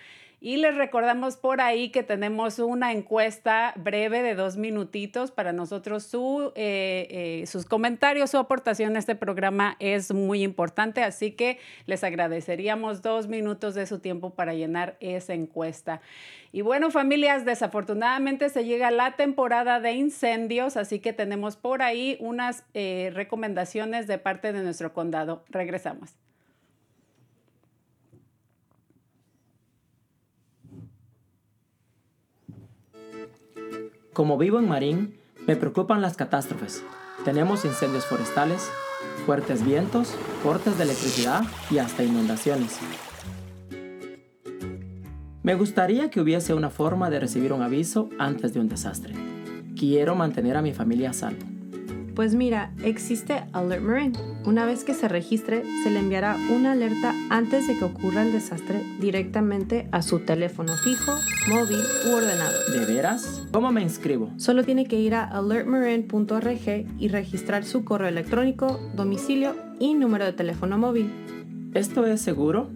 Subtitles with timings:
[0.42, 6.04] Y les recordamos por ahí que tenemos una encuesta breve de dos minutitos para nosotros.
[6.04, 11.58] Su, eh, eh, sus comentarios, su aportación a este programa es muy importante, así que
[11.84, 16.00] les agradeceríamos dos minutos de su tiempo para llenar esa encuesta.
[16.52, 22.16] Y bueno, familias, desafortunadamente se llega la temporada de incendios, así que tenemos por ahí
[22.18, 25.44] unas eh, recomendaciones de parte de nuestro condado.
[25.50, 26.14] Regresamos.
[34.12, 35.14] Como vivo en Marín,
[35.46, 36.82] me preocupan las catástrofes.
[37.24, 38.68] Tenemos incendios forestales,
[39.24, 42.78] fuertes vientos, cortes de electricidad y hasta inundaciones.
[45.44, 49.14] Me gustaría que hubiese una forma de recibir un aviso antes de un desastre.
[49.78, 51.49] Quiero mantener a mi familia a salvo.
[52.20, 54.12] Pues mira, existe Alert Marine.
[54.44, 58.32] Una vez que se registre, se le enviará una alerta antes de que ocurra el
[58.32, 61.12] desastre directamente a su teléfono fijo,
[61.48, 62.72] móvil u ordenador.
[62.72, 63.48] ¿De veras?
[63.52, 64.30] ¿Cómo me inscribo?
[64.36, 70.34] Solo tiene que ir a alertmarine.org y registrar su correo electrónico, domicilio y número de
[70.34, 71.10] teléfono móvil.
[71.72, 72.68] ¿Esto es seguro?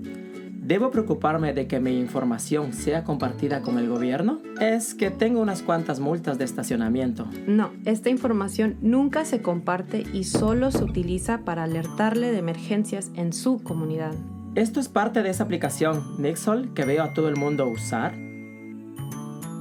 [0.65, 4.41] ¿Debo preocuparme de que mi información sea compartida con el gobierno?
[4.63, 7.27] Es que tengo unas cuantas multas de estacionamiento.
[7.47, 13.35] No, esta información nunca se comparte y solo se utiliza para alertarle de emergencias en
[13.35, 14.15] su comunidad.
[14.55, 18.17] ¿Esto es parte de esa aplicación Nixol que veo a todo el mundo usar?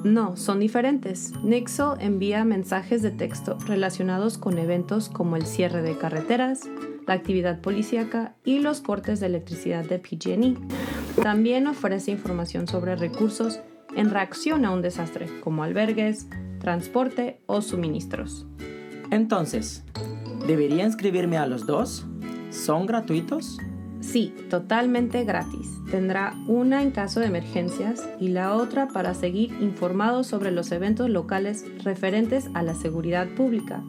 [0.05, 1.33] No, son diferentes.
[1.43, 6.61] Nixle envía mensajes de texto relacionados con eventos como el cierre de carreteras,
[7.07, 10.55] la actividad policíaca y los cortes de electricidad de PG&E.
[11.21, 13.59] También ofrece información sobre recursos
[13.95, 16.27] en reacción a un desastre, como albergues,
[16.59, 18.47] transporte o suministros.
[19.11, 19.83] Entonces,
[20.47, 22.05] ¿debería inscribirme a los dos?
[22.49, 23.57] ¿Son gratuitos?
[23.99, 25.71] Sí, totalmente gratis.
[25.89, 31.09] Tendrá una en caso de emergencias y la otra para seguir informados sobre los eventos
[31.09, 33.81] locales referentes a la seguridad pública.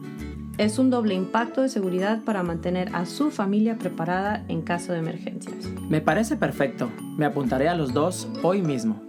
[0.57, 4.99] Es un doble impacto de seguridad para mantener a su familia preparada en caso de
[4.99, 5.65] emergencias.
[5.89, 6.89] Me parece perfecto.
[7.17, 9.01] Me apuntaré a los dos hoy mismo.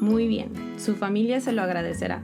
[0.00, 2.22] Muy bien, su familia se lo agradecerá.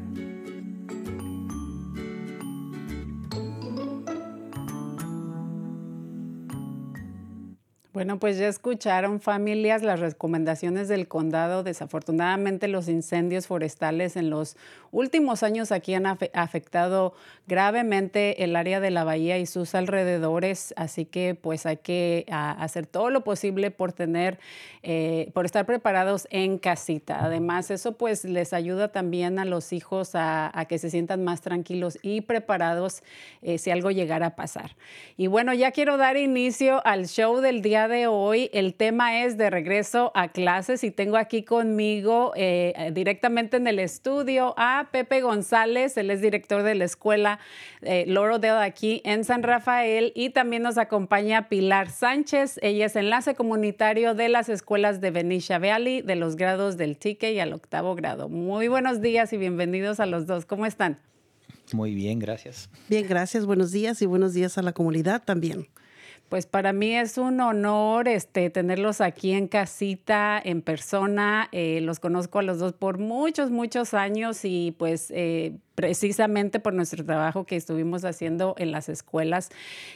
[7.92, 11.64] Bueno, pues ya escucharon familias las recomendaciones del condado.
[11.64, 14.56] Desafortunadamente los incendios forestales en los
[14.92, 17.14] últimos años aquí han afectado
[17.48, 22.86] gravemente el área de la bahía y sus alrededores, así que pues hay que hacer
[22.86, 24.38] todo lo posible por tener,
[24.84, 27.24] eh, por estar preparados en casita.
[27.24, 31.98] Además, eso pues les ayuda también a los hijos a, que se sientan más tranquilos
[32.02, 33.02] y preparados
[33.42, 34.76] eh, si algo llegara a pasar.
[35.16, 38.50] Y bueno, ya quiero dar inicio al show del día de hoy.
[38.52, 43.78] El tema es de regreso a clases y tengo aquí conmigo eh, directamente en el
[43.78, 47.38] estudio a Pepe González, él es director de la escuela
[47.82, 53.34] eh, Laurel aquí en San Rafael y también nos acompaña Pilar Sánchez, ella es enlace
[53.34, 57.94] comunitario de las escuelas de Benicia Valley de los grados del TIC y al octavo
[57.94, 58.28] grado.
[58.28, 60.46] Muy buenos días y bienvenidos a los dos.
[60.46, 60.98] ¿Cómo están?
[61.72, 62.68] Muy bien, gracias.
[62.88, 63.46] Bien, gracias.
[63.46, 65.68] Buenos días y buenos días a la comunidad también.
[66.30, 71.48] Pues para mí es un honor este, tenerlos aquí en casita, en persona.
[71.50, 76.74] Eh, los conozco a los dos por muchos, muchos años y pues eh, precisamente por
[76.74, 79.48] nuestro trabajo que estuvimos haciendo en las escuelas.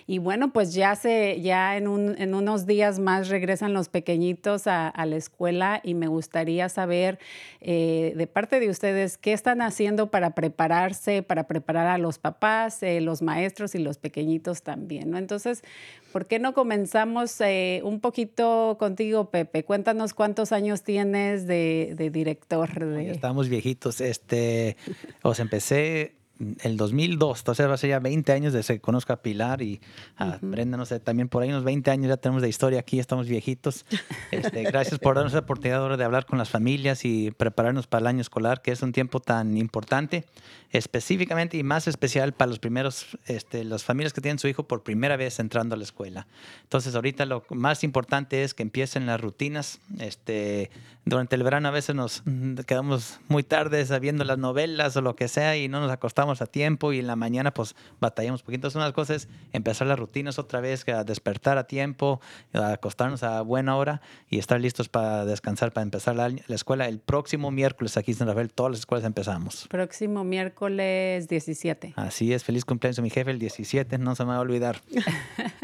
[0.06, 5.16] Y bueno, pues ya, se, ya en, unos días más regresan los pequeñitos a, la
[5.16, 7.18] escuela y me gustaría saber
[7.60, 12.82] eh, de parte de ustedes qué están haciendo para prepararse, para preparar a los papás,
[12.82, 15.18] eh, los maestros y los pequeñitos también, ¿no?
[15.18, 15.62] Entonces,
[16.12, 19.64] ¿por qué no comenzamos eh, un poquito contigo, Pepe?
[19.64, 22.86] Cuéntanos cuántos años tienes de, director.
[22.86, 23.10] De...
[23.10, 24.00] Estamos viejitos.
[24.00, 24.78] Este,
[25.22, 26.12] os empecé Você
[26.62, 29.80] el 2002, entonces va a ser ya 20 años de que conozco a Pilar y
[30.16, 32.98] a Brenda, no sé, también por ahí unos 20 años ya tenemos de historia aquí,
[32.98, 33.84] estamos viejitos.
[34.30, 38.06] Este, gracias por darnos la oportunidad de hablar con las familias y prepararnos para el
[38.08, 40.24] año escolar, que es un tiempo tan importante,
[40.70, 44.82] específicamente y más especial para los primeros, este, las familias que tienen su hijo por
[44.82, 46.26] primera vez entrando a la escuela.
[46.62, 49.80] Entonces ahorita lo más importante es que empiecen las rutinas.
[49.98, 50.70] Este,
[51.04, 52.22] durante el verano a veces nos
[52.66, 56.46] quedamos muy tarde viendo las novelas o lo que sea y no nos acostamos a
[56.46, 58.56] tiempo y en la mañana pues batallamos un poquito.
[58.56, 62.20] Entonces, una de las cosas es empezar las rutinas otra vez, a despertar a tiempo,
[62.52, 66.98] a acostarnos a buena hora y estar listos para descansar, para empezar la, escuela el
[66.98, 68.52] próximo miércoles aquí en San Rafael.
[68.52, 69.66] Todas las escuelas empezamos.
[69.68, 71.94] Próximo miércoles 17.
[71.96, 74.80] Así es, feliz cumpleaños a mi jefe el 17, no se me va a olvidar.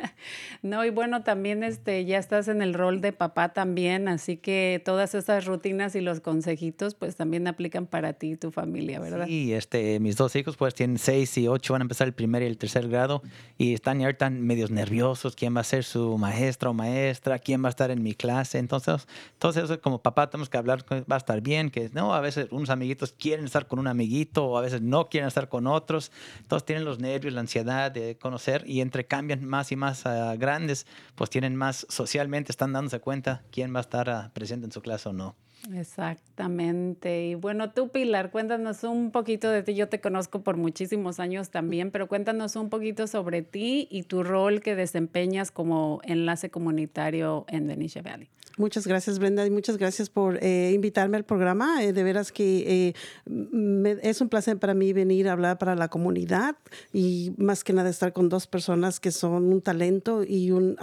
[0.63, 4.83] no, y bueno, también este, ya estás en el rol de papá también, así que
[4.85, 9.27] todas esas rutinas y los consejitos pues también aplican para ti y tu familia, ¿verdad?
[9.27, 12.43] Sí, este, mis dos hijos pues tienen seis y ocho, van a empezar el primer
[12.43, 13.23] y el tercer grado
[13.59, 17.63] y están ya tan medios nerviosos, quién va a ser su maestra o maestra, quién
[17.63, 18.59] va a estar en mi clase.
[18.59, 22.49] Entonces, entonces como papá tenemos que hablar, va a estar bien, que no, a veces
[22.51, 26.11] unos amiguitos quieren estar con un amiguito o a veces no quieren estar con otros.
[26.41, 30.07] Entonces tienen los nervios, la ansiedad de conocer y entre cambian más y más
[30.39, 34.73] grandes, pues tienen más socialmente, están dándose cuenta quién va a estar uh, presente en
[34.73, 35.37] su clase o no.
[35.75, 37.27] Exactamente.
[37.27, 39.75] Y bueno, tú, Pilar, cuéntanos un poquito de ti.
[39.75, 44.23] Yo te conozco por muchísimos años también, pero cuéntanos un poquito sobre ti y tu
[44.23, 48.29] rol que desempeñas como enlace comunitario en Benicia Valley.
[48.57, 51.83] Muchas gracias, Brenda, y muchas gracias por eh, invitarme al programa.
[51.85, 52.93] Eh, de veras que
[53.27, 56.57] eh, es un placer para mí venir a hablar para la comunidad
[56.93, 60.77] y más que nada estar con dos personas que son un talento y un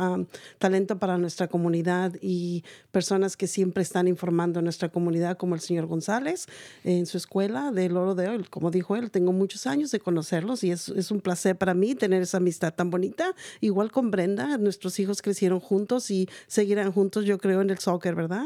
[0.57, 5.61] talento para nuestra comunidad y personas que siempre están informando a nuestra comunidad, como el
[5.61, 6.47] señor González
[6.83, 8.43] en su escuela de Oro de Hoy.
[8.49, 11.95] Como dijo él, tengo muchos años de conocerlos y es, es un placer para mí
[11.95, 13.35] tener esa amistad tan bonita.
[13.59, 18.45] Igual con Brenda, nuestros hijos crecieron juntos y seguirán juntos, yo creo, el soccer, ¿verdad?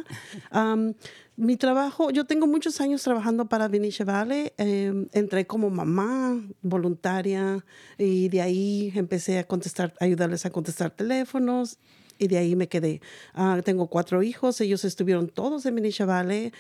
[1.38, 4.52] mi trabajo, yo tengo muchos años trabajando para Vinicia Valley.
[4.58, 7.66] Em, entré como mamá voluntaria
[7.98, 11.80] y de ahí empecé a contestar, ayudarles a contestar teléfonos
[12.20, 13.02] y de ahí me quedé.
[13.34, 16.52] Ah, tengo cuatro hijos, ellos estuvieron todos en Vinicia Valley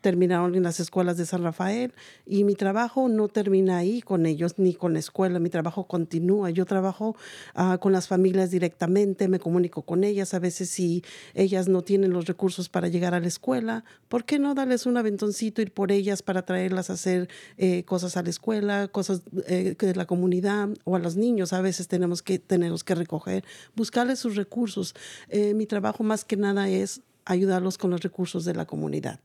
[0.00, 1.92] terminaron en las escuelas de San Rafael
[2.26, 6.50] y mi trabajo no termina ahí con ellos ni con la escuela, mi trabajo continúa.
[6.50, 7.16] Yo trabajo
[7.54, 11.04] ah, con las familias directamente, me comunico con ellas, a veces si
[11.34, 14.96] ellas no tienen los recursos para llegar a la escuela, ¿por qué no darles un
[14.96, 17.28] aventoncito, ir por ellas para traerlas a hacer
[17.58, 21.52] eh, cosas a la escuela, cosas eh, de la comunidad o a los niños?
[21.52, 23.44] A veces tenemos que, tenemos que recoger,
[23.76, 24.94] buscarles sus recursos.
[25.28, 29.20] Eh, mi trabajo más que nada es ayudarlos con los recursos de la comunidad.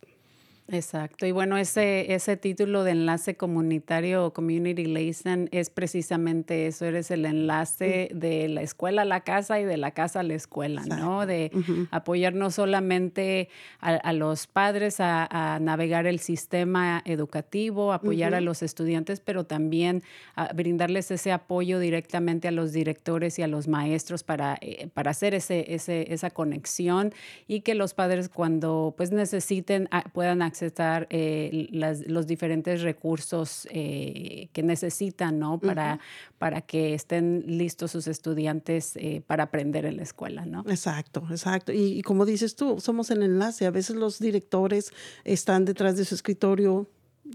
[0.67, 1.27] Exacto.
[1.27, 6.85] Y bueno, ese, ese título de enlace comunitario o community liaison es precisamente eso.
[6.85, 10.33] Eres el enlace de la escuela a la casa y de la casa a la
[10.33, 11.27] escuela, ¿no?
[11.27, 11.51] De
[11.91, 19.19] apoyar no solamente a, los padres a, navegar el sistema educativo, apoyar a los estudiantes,
[19.19, 20.01] pero también
[20.35, 25.11] a brindarles ese apoyo directamente a los directores y a los maestros para, eh, para
[25.11, 27.13] hacer ese, ese, esa conexión
[27.47, 33.67] y que los padres cuando pues necesiten puedan acceder accesar eh, las, los diferentes recursos
[33.71, 35.59] eh, que necesitan, ¿no?
[35.59, 35.99] Para,
[36.37, 40.63] para que estén listos sus estudiantes eh, para aprender en la escuela, ¿no?
[40.67, 41.73] Exacto, exacto.
[41.73, 43.65] Y, y como dices tú, somos el enlace.
[43.65, 44.91] A veces los directores
[45.25, 46.87] están detrás de su escritorio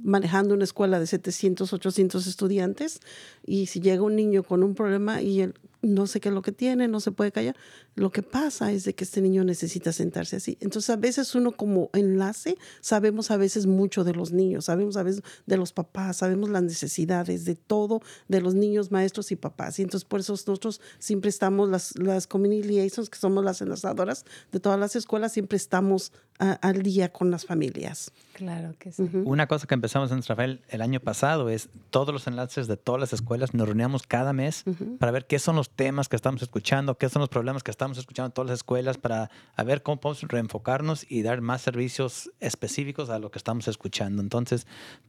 [0.02, 3.00] manejando una escuela de 700, 800 estudiantes
[3.44, 6.42] y si llega un niño con un problema y él no sé qué es lo
[6.42, 7.56] que tiene, no se puede callar,
[7.94, 10.58] lo que pasa es de que este niño necesita sentarse así.
[10.60, 15.02] Entonces a veces uno como enlace sabemos a veces mucho de los niños, sabemos a
[15.02, 19.78] veces de los papás, sabemos las necesidades de todo, de los niños, maestros y papás.
[19.78, 24.24] Y entonces por eso nosotros siempre estamos, las, las community liaisons, que somos las enlazadoras
[24.52, 28.10] de todas las escuelas, siempre estamos a, al día con las familias.
[28.32, 29.02] Claro que sí.
[29.24, 32.98] Una cosa que empezamos en Rafael el año pasado es todos los enlaces de todas
[33.00, 34.64] las escuelas, nos reuníamos cada mes
[34.98, 37.98] para ver qué son los temas que estamos escuchando, qué son los problemas que estamos
[37.98, 42.30] escuchando en todas las escuelas, para a ver cómo podemos reenfocarnos y dar más servicios
[42.40, 44.22] específicos a lo que estamos escuchando.
[44.22, 44.66] Entonces,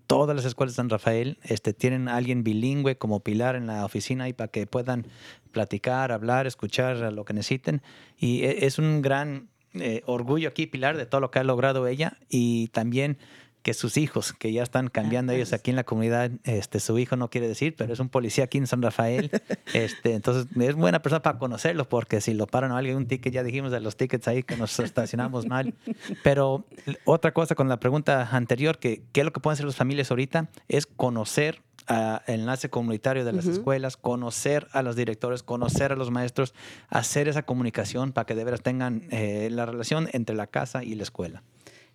[0.07, 3.85] todas las escuelas de San Rafael este, tienen a alguien bilingüe como pilar en la
[3.85, 5.07] oficina y para que puedan
[5.51, 7.81] platicar, hablar, escuchar lo que necesiten.
[8.17, 11.87] Y e- es un gran eh, orgullo aquí, Pilar, de todo lo que ha logrado
[11.87, 13.17] ella y también
[13.61, 17.15] que sus hijos, que ya están cambiando ellos aquí en la comunidad, este, su hijo
[17.15, 19.29] no quiere decir, pero es un policía aquí en San Rafael,
[19.73, 23.33] este, entonces es buena persona para conocerlo, porque si lo paran a alguien un ticket,
[23.33, 25.73] ya dijimos de los tickets ahí que nos estacionamos mal,
[26.23, 26.65] pero
[27.05, 30.09] otra cosa con la pregunta anterior, que qué es lo que pueden hacer las familias
[30.09, 35.91] ahorita, es conocer a el enlace comunitario de las escuelas, conocer a los directores, conocer
[35.91, 36.53] a los maestros,
[36.89, 40.95] hacer esa comunicación para que de veras tengan eh, la relación entre la casa y
[40.95, 41.43] la escuela.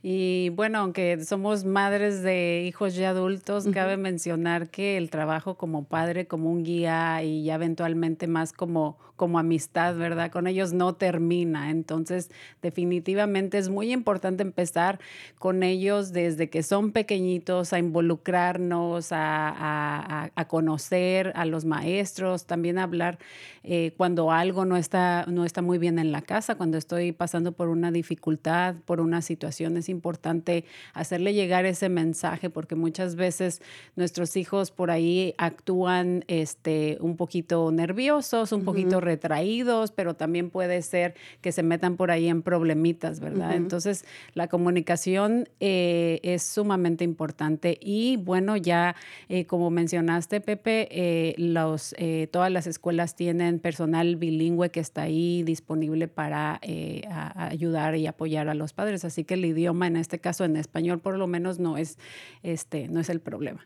[0.02, 5.84] Y bueno, aunque somos madres de hijos ya adultos, cabe mencionar que el trabajo como
[5.84, 10.30] padre, como un guía y ya eventualmente más como, como amistad, ¿verdad?
[10.30, 11.70] Con ellos no termina.
[11.70, 12.30] Entonces,
[12.62, 15.00] definitivamente es muy importante empezar
[15.38, 22.46] con ellos desde que son pequeñitos, a involucrarnos, a, a- a- conocer a los maestros,
[22.46, 23.18] también hablar
[23.64, 27.52] eh, cuando algo no está, no está muy bien en la casa, cuando estoy pasando
[27.52, 33.60] por una dificultad, por una situación, es importante hacerle llegar ese mensaje porque muchas veces
[33.96, 40.82] nuestros hijos por ahí actúan este, un poquito nerviosos, un poquito retraídos, pero también puede
[40.82, 43.50] ser que se metan por ahí en problemitas, ¿verdad?
[43.56, 48.94] Entonces, la comunicación eh, es sumamente importante y bueno, ya
[49.30, 55.02] eh, como mencionaste, Pepe, eh, los, eh, todas las escuelas tienen personal bilingüe que está
[55.02, 59.44] ahí disponible para eh, a- a ayudar y apoyar a los padres, así que el
[59.44, 61.98] idioma en este caso en español por lo menos no es,
[62.42, 63.64] este, no es el problema.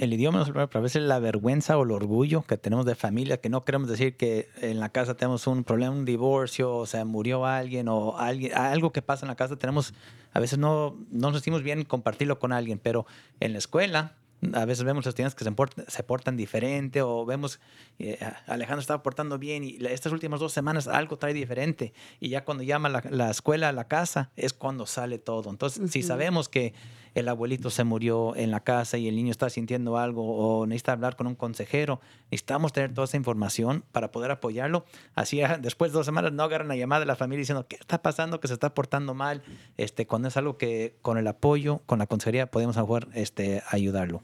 [0.00, 2.56] El idioma no es el problema, pero a veces la vergüenza o el orgullo que
[2.56, 6.06] tenemos de familia, que no queremos decir que en la casa tenemos un problema, un
[6.06, 9.92] divorcio, o sea, murió alguien o alguien, algo que pasa en la casa, tenemos,
[10.32, 13.04] a veces no, no nos sentimos bien compartirlo con alguien, pero
[13.40, 14.14] en la escuela
[14.54, 17.60] a veces vemos estudiantes que se, portan, se portan diferente o vemos
[17.98, 22.44] eh, Alejandro estaba portando bien y estas últimas dos semanas algo trae diferente y ya
[22.44, 25.50] cuando llama la, la escuela a la casa es cuando sale todo.
[25.50, 26.72] Entonces, si sabemos que
[27.14, 30.92] el abuelito se murió en la casa y el niño está sintiendo algo o necesita
[30.92, 32.00] hablar con un consejero,
[32.30, 34.84] necesitamos tener toda esa información para poder apoyarlo.
[35.14, 37.76] Así ah, después de dos semanas no agarran la llamada de la familia diciendo qué
[37.76, 39.42] está pasando, que se está portando mal,
[39.76, 42.76] este, cuando es algo que con el apoyo, con la consejería podemos
[43.14, 44.22] este, ayudarlo.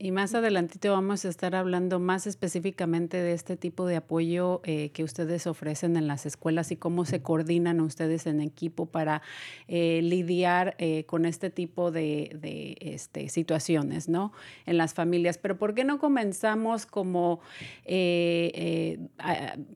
[0.00, 4.90] Y más adelantito vamos a estar hablando más específicamente de este tipo de apoyo eh,
[4.90, 9.22] que ustedes ofrecen en las escuelas y cómo se coordinan ustedes en equipo para
[9.66, 14.32] eh, lidiar eh, con este tipo de, de, este, situaciones, ¿no?
[14.66, 15.36] En las familias.
[15.36, 17.40] Pero ¿por qué no comenzamos como,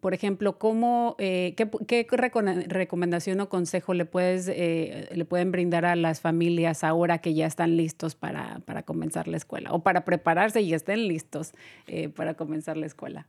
[0.01, 1.57] por ejemplo, cómo, qué,
[1.89, 2.07] qué
[2.69, 7.77] recomendación o consejo le, puedes, le pueden brindar a las familias ahora que ya están
[7.77, 11.53] listos para, para comenzar la escuela o para prepararse y estén listos
[11.87, 13.27] eh, para comenzar la escuela?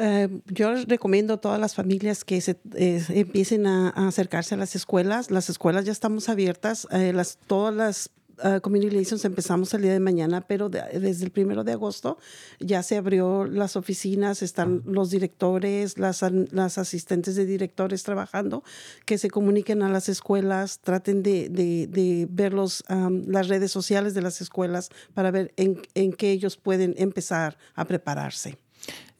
[0.00, 4.58] Eh, yo les recomiendo a todas las familias que se, eh, empiecen a, acercarse a
[4.58, 5.30] las escuelas.
[5.30, 6.86] Las escuelas ya estamos abiertas.
[6.92, 8.10] eh, las, todas las
[8.44, 12.18] uh, community liaisons empezamos el día de mañana, pero de- desde el primero de agosto
[12.60, 18.62] ya se abrió las oficinas, están los directores, las, las asistentes de directores trabajando,
[19.06, 23.70] que se comuniquen a las escuelas, traten de, de- de ver los, um, las redes
[23.70, 28.58] sociales de las escuelas para ver en, en qué ellos pueden empezar a prepararse.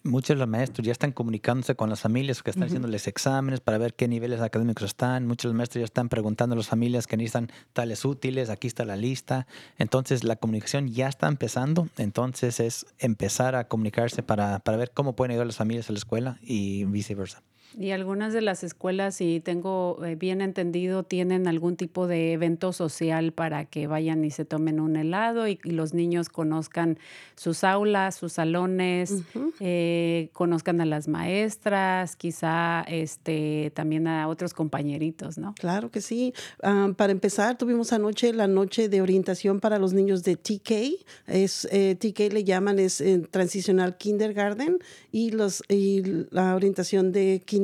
[0.04, 3.78] Muchos de los maestros ya están comunicándose con las familias que están haciéndoles exámenes para
[3.78, 5.26] ver qué niveles académicos están.
[5.26, 8.48] Muchos de los maestros ya están preguntando a las familias que necesitan tales útiles.
[8.48, 9.48] Aquí está la lista.
[9.76, 11.88] Entonces, la comunicación ya está empezando.
[11.98, 15.92] Entonces, es empezar a comunicarse para, para ver cómo pueden ayudar a las familias a
[15.92, 17.42] la escuela y viceversa.
[17.76, 22.72] Y algunas de las escuelas, si tengo eh, bien entendido, tienen algún tipo de evento
[22.72, 26.98] social para que vayan y se tomen un helado y, y los niños conozcan
[27.36, 29.14] sus aulas, sus salones,
[29.60, 35.54] eh, conozcan a las maestras, quizá este, también a otros compañeritos, ¿no?
[35.58, 36.34] Claro que sí.
[36.62, 41.04] Ah, para empezar, tuvimos anoche la noche de orientación para los niños de TK.
[41.26, 44.78] Es, eh, TK le llaman, es eh, Transicional Kindergarten
[45.12, 47.57] y, los, y la orientación de Kindergarten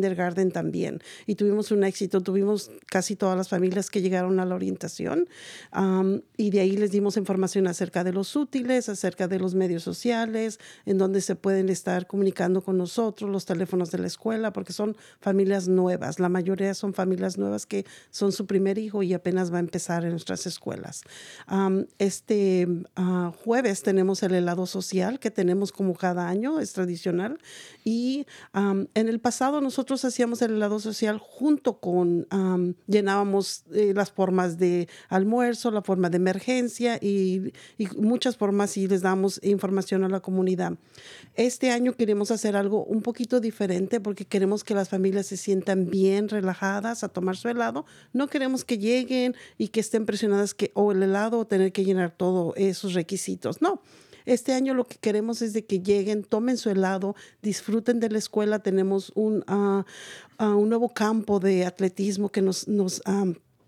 [0.52, 1.00] también.
[1.26, 5.28] Y tuvimos un éxito, tuvimos casi todas las familias que llegaron a la orientación
[5.70, 9.82] Am, y de ahí les dimos información acerca de los útiles, acerca de los medios
[9.82, 14.72] sociales, en donde se pueden estar comunicando con nosotros, los teléfonos de la escuela, porque
[14.72, 16.20] son familias nuevas.
[16.20, 20.04] La mayoría son familias nuevas que son su primer hijo y apenas va a empezar
[20.04, 21.02] en nuestras escuelas.
[21.46, 27.38] Am, este ah, jueves tenemos el helado social que tenemos como cada año, es tradicional.
[27.84, 33.92] Y am, en el pasado nosotros hacíamos el helado social junto con, am, llenábamos eh,
[33.94, 39.40] las formas de almuerzo, la forma de emergencia y, y muchas formas y les damos
[39.42, 40.74] información a la comunidad.
[41.34, 45.90] Este año queremos hacer algo un poquito diferente porque queremos que las familias se sientan
[45.90, 47.84] bien relajadas a tomar su helado.
[48.12, 51.84] No queremos que lleguen y que estén presionadas que o el helado o tener que
[51.84, 53.60] llenar todos esos requisitos.
[53.60, 53.82] No.
[54.26, 58.18] Este año lo que queremos es de que lleguen, tomen su helado, disfruten de la
[58.18, 58.58] escuela.
[58.60, 59.84] Tenemos un, ah,
[60.38, 63.02] un nuevo campo de atletismo que nos, nos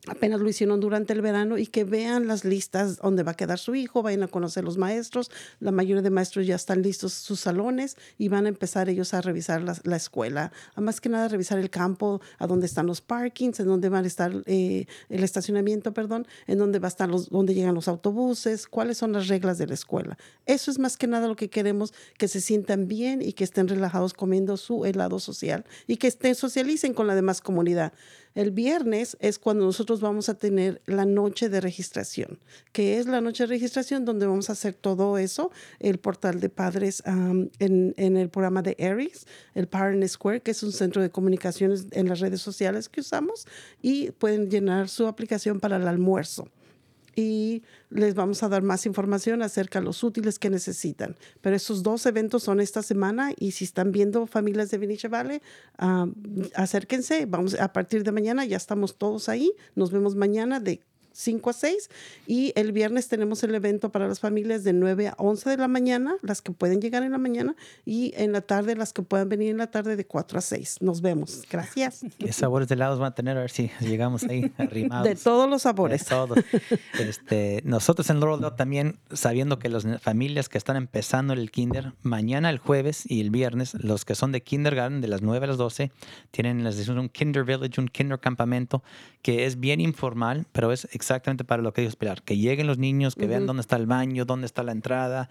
[0.06, 3.58] apenas lo hicieron durante el verano y que vean las listas donde va a quedar
[3.58, 5.30] su hijo, vayan a conocer los maestros.
[5.60, 9.20] La mayoría de maestros ya están listos sus salones y van a empezar ellos a
[9.20, 10.52] revisar la, la escuela.
[10.74, 14.04] A más que nada revisar el campo, a dónde están los parkings, en dónde van
[14.04, 18.66] a estar eh, el estacionamiento, perdón, en dónde va a estar dónde llegan los autobuses,
[18.66, 20.16] cuáles son las reglas de la escuela.
[20.46, 23.68] Eso es más que nada lo que queremos, que se sientan bien y que estén
[23.68, 27.92] relajados comiendo su helado social y que estén socialicen con la demás comunidad.
[28.36, 32.38] El viernes es cuando nosotros vamos a tener la noche de registración,
[32.72, 35.50] que es la noche de registración donde vamos a hacer todo eso,
[35.80, 37.50] el portal de padres en,
[37.96, 42.10] en, el programa de Aries, el Parent Square, que es un centro de comunicaciones en
[42.10, 43.46] las redes sociales que usamos,
[43.80, 46.46] y pueden llenar su aplicación para el almuerzo
[47.16, 51.16] y les vamos a dar más información acerca de los útiles que necesitan.
[51.40, 55.40] Pero esos dos eventos son esta semana y si están viendo familias de Vinicia Valley,
[55.80, 56.12] uh,
[56.54, 57.24] acérquense.
[57.26, 59.52] Vamos a partir de mañana, ya estamos todos ahí.
[59.74, 60.82] Nos vemos mañana de
[61.16, 61.90] 5 a 6
[62.26, 65.68] y el viernes tenemos el evento para las familias de 9 a 11 de la
[65.68, 69.28] mañana, las que pueden llegar en la mañana y en la tarde las que puedan
[69.28, 70.78] venir en la tarde de 4 a 6.
[70.80, 71.44] Nos vemos.
[71.50, 72.02] Gracias.
[72.18, 73.36] ¿Qué sabores de helados van a tener?
[73.36, 75.08] A ver si llegamos ahí arrimados.
[75.08, 76.04] De todos los sabores.
[76.04, 76.34] De todo.
[76.98, 82.50] Este, nosotros en Laurel también, sabiendo que las familias que están empezando el kinder, mañana,
[82.50, 85.56] el jueves y el viernes, los que son de kindergarten de las 9 a las
[85.56, 85.90] 12,
[86.30, 88.82] tienen les decimos, un kinder village, un kinder campamento,
[89.22, 92.22] que es bien informal, pero es exactamente para lo que ellos esperar.
[92.22, 93.30] Que lleguen los niños, que uh -huh.
[93.30, 95.28] vean dónde está el baño, dónde está la entrada,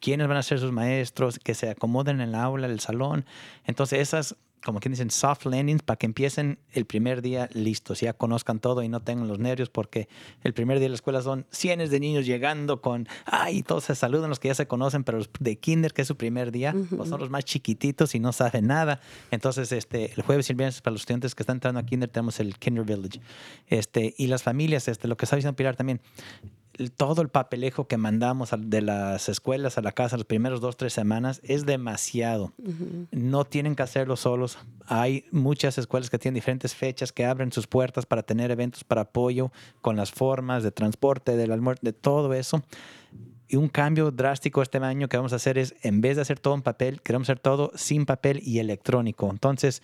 [0.00, 3.24] quiénes van a ser sus maestros, que se acomoden en el aula, el salón.
[3.64, 8.12] Entonces, esas, como quien dicen, soft landings para que empiecen el primer día listos, ya
[8.12, 10.08] conozcan todo y no tengan los nervios, porque
[10.42, 13.94] el primer día de la escuela son cientos de niños llegando con, ay, todos se
[13.94, 16.72] saludan los que ya se conocen, pero los de kinder, que es su primer día,
[16.74, 16.96] uh -huh.
[16.96, 19.00] pues son los más chiquititos y no saben nada.
[19.30, 22.08] Entonces, este, el jueves y el viernes para los estudiantes que están entrando a kinder
[22.08, 23.20] tenemos el Kinder Village.
[23.68, 26.00] Este, y las familias, este, lo que está diciendo Pilar también,
[26.96, 30.92] todo el papelejo que mandamos de las escuelas a la casa las primeros dos, tres
[30.92, 32.52] semanas es demasiado.
[32.58, 33.08] Uh -huh.
[33.10, 34.58] No tienen que hacerlo solos.
[34.86, 39.02] Hay muchas escuelas que tienen diferentes fechas que abren sus puertas para tener eventos para
[39.02, 42.62] apoyo con las formas de transporte, del almuerzo, de todo eso.
[43.48, 46.38] Y un cambio drástico este año que vamos a hacer es, en vez de hacer
[46.38, 49.30] todo en papel, queremos hacer todo sin papel y electrónico.
[49.30, 49.82] Entonces,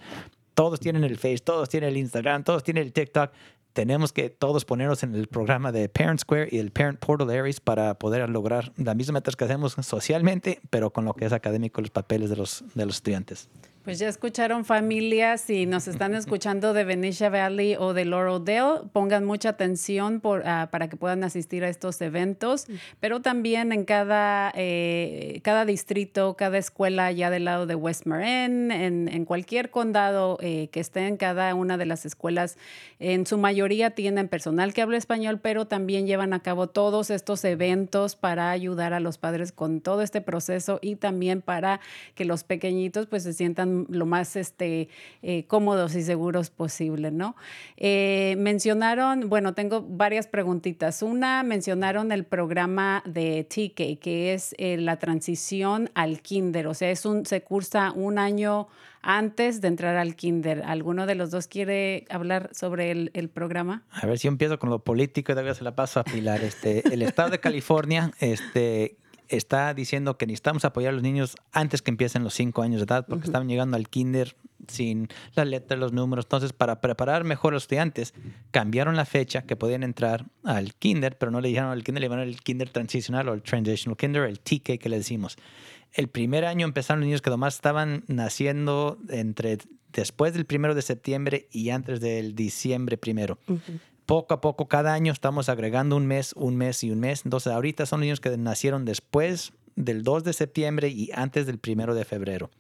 [0.55, 3.33] todos tienen el Face, todos tienen el Instagram, todos tienen el TikTok
[3.75, 7.61] tenemos que todos ponernos en el programa de Parent Square y el Parent Portal Aries
[7.61, 11.81] para poder lograr las mismas metas que hacemos socialmente, pero con lo que es académico,
[11.81, 13.51] los papeles de los, de los estudiantes.
[13.85, 18.89] Pues ya escucharon familias y nos están escuchando de Benicia Valley o de Laureldale.
[18.95, 22.67] Pongan mucha atención por, uh, para que puedan asistir a estos eventos,
[22.99, 28.71] pero también en cada, eh, cada distrito, cada escuela ya del lado de West Marin,
[28.71, 32.57] en, en cualquier condado eh, que esté en cada una de las escuelas,
[33.01, 37.45] en su mayoría tienen personal que habla español, pero también llevan a cabo todos estos
[37.45, 41.81] eventos para ayudar a los padres con todo este proceso y también para
[42.15, 44.89] que los pequeñitos pues se sientan lo más este,
[45.23, 47.37] eh, cómodos y seguros posible, ¿no?
[47.77, 51.03] Eh, mencionaron, bueno, tengo varias preguntitas.
[51.03, 57.05] Una, mencionaron el programa de TK, que es la transición al kinder, o sea, es
[57.05, 58.69] un, se cursa un año
[59.05, 60.63] antes de entrar al kinder.
[60.65, 63.85] ¿Alguno de los dos quiere hablar sobre el, programa?
[63.91, 66.43] A ver si empiezo con lo político y todavía se la paso a Pilar.
[66.43, 68.97] Este, el estado de California este,
[69.29, 72.85] está diciendo que necesitamos apoyar a los niños antes que empiecen los cinco años de
[72.85, 74.37] edad porque estaban llegando al kinder
[74.69, 76.25] sin las letras, los números.
[76.25, 78.15] Entonces, para preparar mejor a los estudiantes,
[78.51, 82.07] cambiaron la fecha que podían entrar al kinder, pero no le dijeron al kinder, le
[82.07, 85.37] llamaron el kinder transicional o el transitional kinder, el TK que le decimos
[85.95, 89.59] el primer año empezaron los niños que nomás estaban naciendo entre
[89.93, 93.39] después del primero de septiembre y antes del diciembre primero.
[94.07, 97.23] Poco a poco, cada año estamos agregando un mes, un mes y un mes.
[97.25, 101.95] Entonces, ahorita son niños que nacieron después del 2 de septiembre y antes del primero
[101.95, 102.51] de febrero.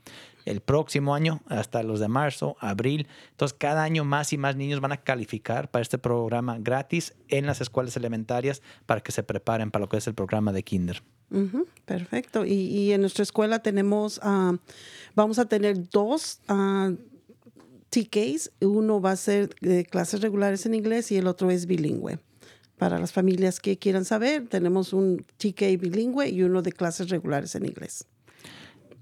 [0.44, 3.06] El próximo año, hasta los de marzo, abril.
[3.30, 7.46] Entonces, cada año más y más niños van a calificar para este programa gratis en
[7.46, 11.02] las escuelas elementarias para que se preparen para lo que es el programa de Kinder
[11.84, 12.44] perfecto.
[12.44, 14.56] Y, en nuestra escuela tenemos, ah,
[15.14, 16.96] vamos a tener dos uh,
[17.94, 18.50] TKs.
[18.60, 22.18] Uno va a ser de clases regulares en inglés y el otro es bilingüe.
[22.76, 27.54] Para las familias que quieran saber, tenemos un TK bilingüe y uno de clases regulares
[27.54, 28.06] en inglés.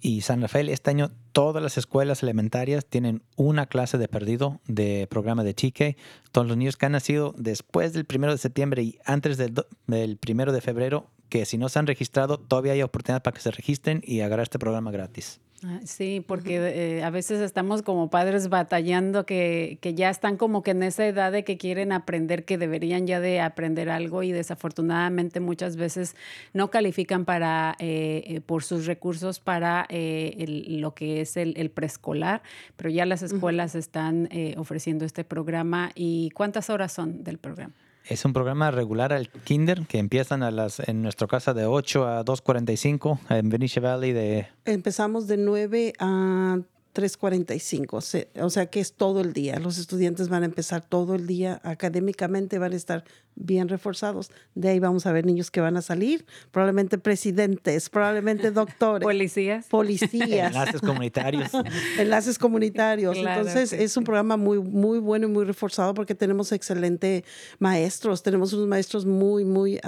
[0.01, 5.07] Y San Rafael, este año todas las escuelas elementarias tienen una clase de perdido de
[5.09, 5.97] programa de TK.
[6.33, 9.55] Todos los niños que han nacido después del primero de septiembre y antes del,
[9.87, 13.41] del primero de febrero que si no se han registrado, todavía hay oportunidad para que
[13.41, 15.41] se registren y agarrar este programa gratis.
[15.65, 20.63] Ah, sí, porque eh, a veces estamos como padres batallando que, que, ya están como
[20.63, 24.31] que en esa edad de que quieren aprender, que deberían ya de aprender algo y
[24.31, 26.17] desafortunadamente muchas veces
[26.53, 32.43] no califican para, eh, eh, por sus recursos para lo que es el, preescolar,
[32.77, 35.93] pero ya las escuelas están ofreciendo este programa.
[35.95, 37.73] ¿Y cuántas horas son del programa?
[38.07, 42.07] Es un programa regular al kinder que empiezan a las, en nuestra casa de 8
[42.07, 44.49] a 2.45 en Benicia Valley de...
[44.65, 46.59] Empezamos de 9 a
[46.95, 49.59] 3.45, o sea que es todo el día.
[49.59, 54.31] Los estudiantes van a empezar todo el día, académicamente van a estar bien reforzados.
[54.55, 59.05] De ahí vamos a ver niños que van a salir, probablemente presidentes, probablemente doctores.
[59.07, 59.67] Policías.
[59.69, 60.49] Policías.
[60.49, 61.51] Enlaces comunitarios.
[61.99, 63.17] Enlaces comunitarios.
[63.17, 67.25] Entonces es un programa muy, muy bueno y muy reforzado porque tenemos excelentes
[67.59, 69.81] maestros, tenemos unos maestros muy, muy...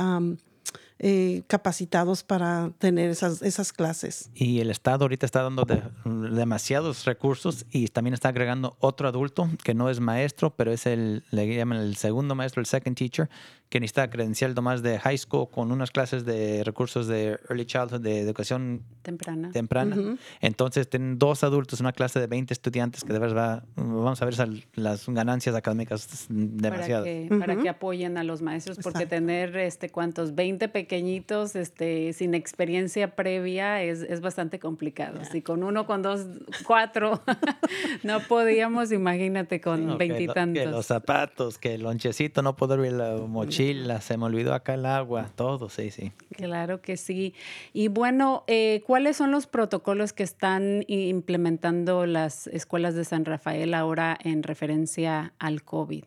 [1.01, 4.31] Eh, capacitados para tener esas, esas clases.
[4.33, 5.67] Y el Estado ahorita está dando
[6.05, 11.25] demasiados recursos y también está agregando otro adulto que no es maestro, pero es el,
[11.33, 13.29] le llaman el segundo maestro, el second teacher,
[13.69, 18.01] que necesita credencial más de high school con unas clases de recursos de early childhood,
[18.01, 19.51] de educación temprana.
[19.51, 20.17] temprana.
[20.41, 24.35] Entonces, tienen dos adultos, una clase de 20 estudiantes que de verdad vamos a ver
[24.75, 27.05] las ganancias académicas demasiadas.
[27.05, 30.35] Para que, para que apoyen a los maestros, porque tener, este, ¿cuántos?
[30.37, 35.25] 20 pequeñitos este, sin experiencia previa es, es bastante complicado.
[35.25, 36.27] Si con uno, con dos,
[36.65, 37.23] cuatro,
[38.05, 40.63] no podíamos, imagínate, con veintitantos.
[40.63, 44.75] que, los zapatos, que el lonchecito, no poder ver la mochila se me olvidó acá
[44.75, 46.13] el agua, todo, sí, sí.
[46.37, 47.35] Claro que sí.
[47.73, 53.75] Y bueno, eh, ¿cuáles son los protocolos que están implementando las escuelas de San Rafael
[53.75, 56.05] ahora en referencia al COVID?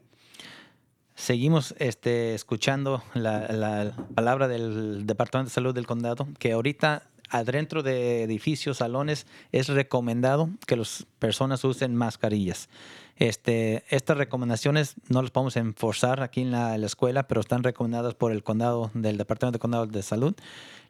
[1.16, 7.84] Seguimos este, escuchando la, la palabra del Departamento de Salud del Condado, que ahorita adentro
[7.84, 12.70] de edificios, salones, es recomendado que las personas usen mascarillas.
[13.18, 18.32] Este, estas recomendaciones no las podemos enforzar aquí en la, escuela, pero están recomendadas por
[18.32, 20.36] el condado, del Departamento de Condado de Salud.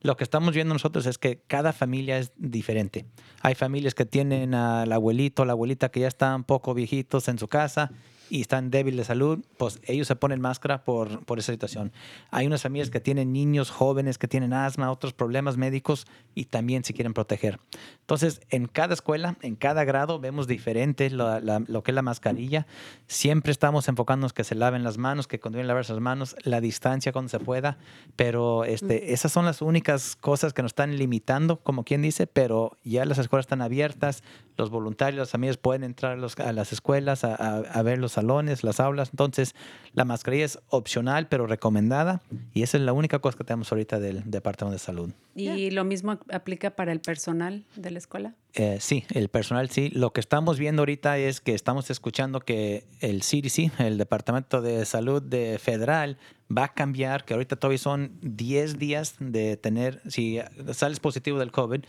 [0.01, 3.05] Lo que estamos viendo nosotros es que cada familia es diferente.
[3.41, 7.47] Hay familias que tienen al abuelito, la abuelita que ya están poco viejitos en su
[7.47, 7.91] casa
[8.29, 11.91] y están débiles de salud, pues ellos se ponen máscara por, por esa situación.
[12.31, 16.83] Hay unas familias que tienen niños jóvenes que tienen asma, otros problemas médicos y también
[16.83, 17.59] se quieren proteger.
[18.01, 22.67] Entonces, en cada escuela, en cada grado, vemos diferente lo, lo que es la mascarilla.
[23.07, 27.11] Siempre estamos enfocándonos que se laven las manos, que continúen lavarse las manos, la distancia
[27.11, 27.77] cuando se pueda,
[28.15, 32.77] pero este, esas son las únicas cosas que nos están limitando, como quien dice, pero
[32.83, 34.23] ya las escuelas están abiertas,
[34.57, 38.79] los voluntarios, las familias pueden entrar a, las escuelas a, a ver los salones, las
[38.79, 39.09] aulas.
[39.11, 39.55] Entonces,
[39.93, 42.21] la mascarilla es opcional, pero recomendada.
[42.53, 45.11] Y esa es la única cosa que tenemos ahorita del Departamento de Salud.
[45.35, 48.33] ¿Y lo mismo aplica para el personal de la escuela?
[48.53, 49.89] Eh, sí, el personal sí.
[49.91, 54.83] Lo que estamos viendo ahorita es que estamos escuchando que el CDC, el Departamento de
[54.85, 56.17] Salud de Federal,
[56.55, 60.39] va a cambiar, que ahorita todavía son 10 días de tener, si
[60.73, 61.83] sales positivo del COVID,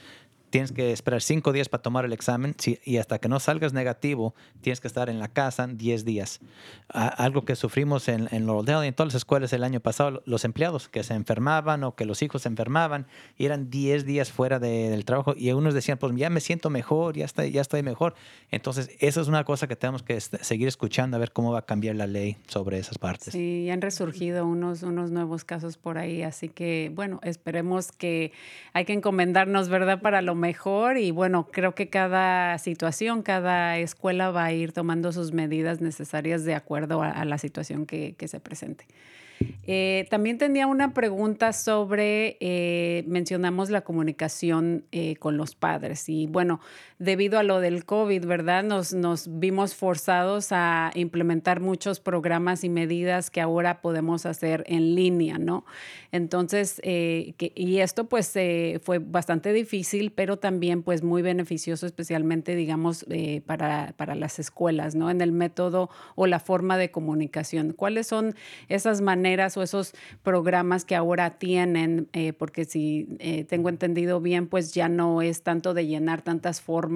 [0.51, 4.35] tienes que esperar cinco días para tomar el examen y hasta que no salgas negativo,
[4.61, 6.41] tienes que estar en la casa 10 días.
[6.89, 10.45] algo que sufrimos en, en Lauderdale y en todas las escuelas el año pasado, los
[10.45, 13.07] empleados que se enfermaban o que los hijos se enfermaban
[13.37, 17.17] y eran 10 días fuera del trabajo y algunos decían, pues ya me siento mejor,
[17.17, 18.15] ya estoy, ya estoy mejor.
[18.51, 21.67] Entonces, eso es una cosa que tenemos que seguir escuchando a ver cómo va a
[21.67, 23.33] cambiar la ley sobre esas partes.
[23.33, 28.33] Sí, han resurgido unos, unos nuevos casos por ahí, así que bueno, esperemos que
[28.73, 34.31] hay que encomendarnos, ¿verdad?, para lo mejor y bueno, creo que cada situación, cada escuela
[34.31, 38.41] va a ir tomando sus medidas necesarias de acuerdo a, la situación que, que se
[38.41, 38.87] presente.
[39.67, 46.27] Eh, también tenía una pregunta sobre, eh, mencionamos la comunicación eh, con los padres y
[46.27, 46.61] bueno,
[46.99, 48.65] debido a lo del COVID, ¿verdad?
[48.65, 54.95] Nos, nos vimos forzados a implementar muchos programas y medidas que ahora podemos hacer en
[54.95, 55.65] línea, ¿no?
[56.11, 58.33] Entonces, y esto pues
[58.83, 63.05] fue bastante difícil, pero también pues muy beneficioso, especialmente, digamos,
[63.45, 65.11] para, para las escuelas, ¿no?
[65.11, 67.75] En el método o la forma de comunicación.
[67.75, 68.35] ¿Cuáles son
[68.69, 74.49] esas maneras o esos programas que ahora tienen, eh, porque si eh, tengo entendido bien,
[74.49, 76.88] pues ya no es tanto de llenar tantas formas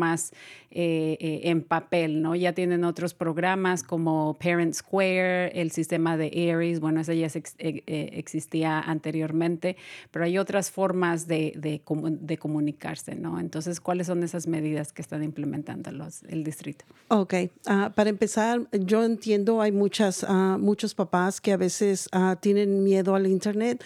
[0.70, 2.34] eh, en papel, ¿no?
[2.34, 8.80] Ya tienen otros programas como Parent Square, el sistema de Aries, bueno, ese ya existía
[8.80, 9.76] anteriormente,
[10.10, 13.38] pero hay otras formas de, de, comunicarse, ¿no?
[13.38, 16.84] Entonces, ¿cuáles son esas medidas que están implementando los, el distrito?
[17.08, 17.34] Ok,
[17.66, 22.82] ah, para empezar, yo entiendo, hay muchas, uh, muchos papás que a veces uh, tienen
[22.82, 23.84] miedo al Internet.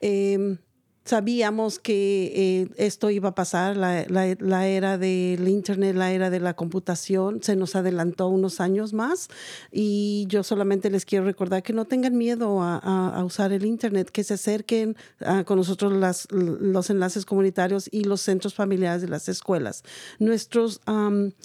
[0.00, 0.58] Eh,
[1.08, 6.38] sabíamos que eh, esto iba a pasar, la, la, era del Internet, la era de
[6.38, 9.28] la computación, se nos adelantó unos años más
[9.72, 14.10] y yo solamente les quiero recordar que no tengan miedo a, a, usar el Internet,
[14.10, 19.08] que se acerquen ah, con nosotros las, los enlaces comunitarios y los centros familiares de
[19.08, 19.84] las escuelas.
[20.18, 20.80] Nuestros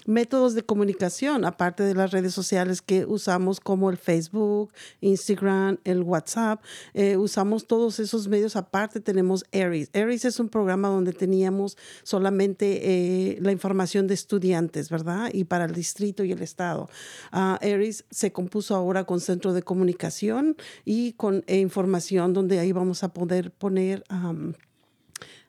[0.06, 6.02] métodos de comunicación, aparte de las redes sociales que usamos como el Facebook, Instagram, el
[6.02, 9.90] WhatsApp, eh, usamos todos esos medios, aparte tenemos Aries.
[9.94, 15.30] Aries es un programa donde teníamos solamente eh, la información de estudiantes, ¿verdad?
[15.32, 16.88] Y para el distrito y el estado.
[17.32, 22.72] Uh, Aries se compuso ahora con centro de comunicación y con eh, información donde ahí
[22.72, 24.04] vamos a poder poner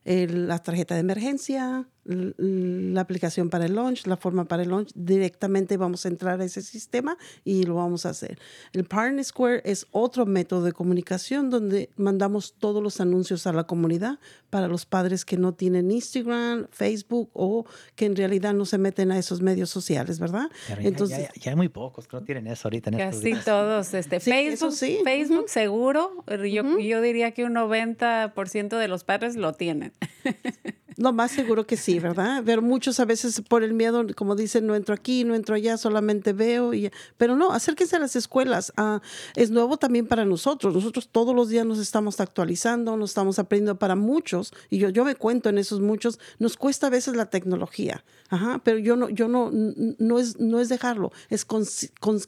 [0.06, 5.76] la tarjeta de emergencia, la aplicación para el launch, la forma para el launch, directamente
[5.78, 8.38] vamos a entrar a ese sistema y lo vamos a hacer.
[8.74, 13.65] El Partner Square es otro método de comunicación donde mandamos todos los anuncios a la
[13.65, 17.65] comunidad para los padres que no tienen Instagram, Facebook o
[17.96, 20.50] que en realidad no se meten a esos medios sociales, ¿verdad?
[20.80, 22.91] Entonces, ya, hay muy pocos que no tienen eso ahorita.
[22.91, 23.94] En Casi todos.
[23.94, 25.00] Este, Facebook, sí.
[25.04, 26.24] Facebook seguro.
[26.28, 29.94] Yo, yo diría que un 90% de los padres lo tienen.
[30.97, 32.41] Lo más seguro que sí, ¿verdad?
[32.45, 35.77] Pero muchos a veces por el miedo, como dicen, no entro aquí, no entro allá,
[35.77, 36.73] solamente veo.
[36.73, 38.71] Y, pero no, acérquense a las escuelas.
[38.77, 39.01] Ah,
[39.36, 40.73] es nuevo también para nosotros.
[40.73, 44.53] Nosotros todos los días nos estamos actualizando, nos estamos aprendiendo para muchos.
[44.69, 46.19] Y yo, yo me cuento en esos muchos.
[46.39, 48.03] Nos cuesta a veces la tecnología.
[48.29, 51.63] Ajá, pero yo no, yo no, no es, no es dejarlo, es con,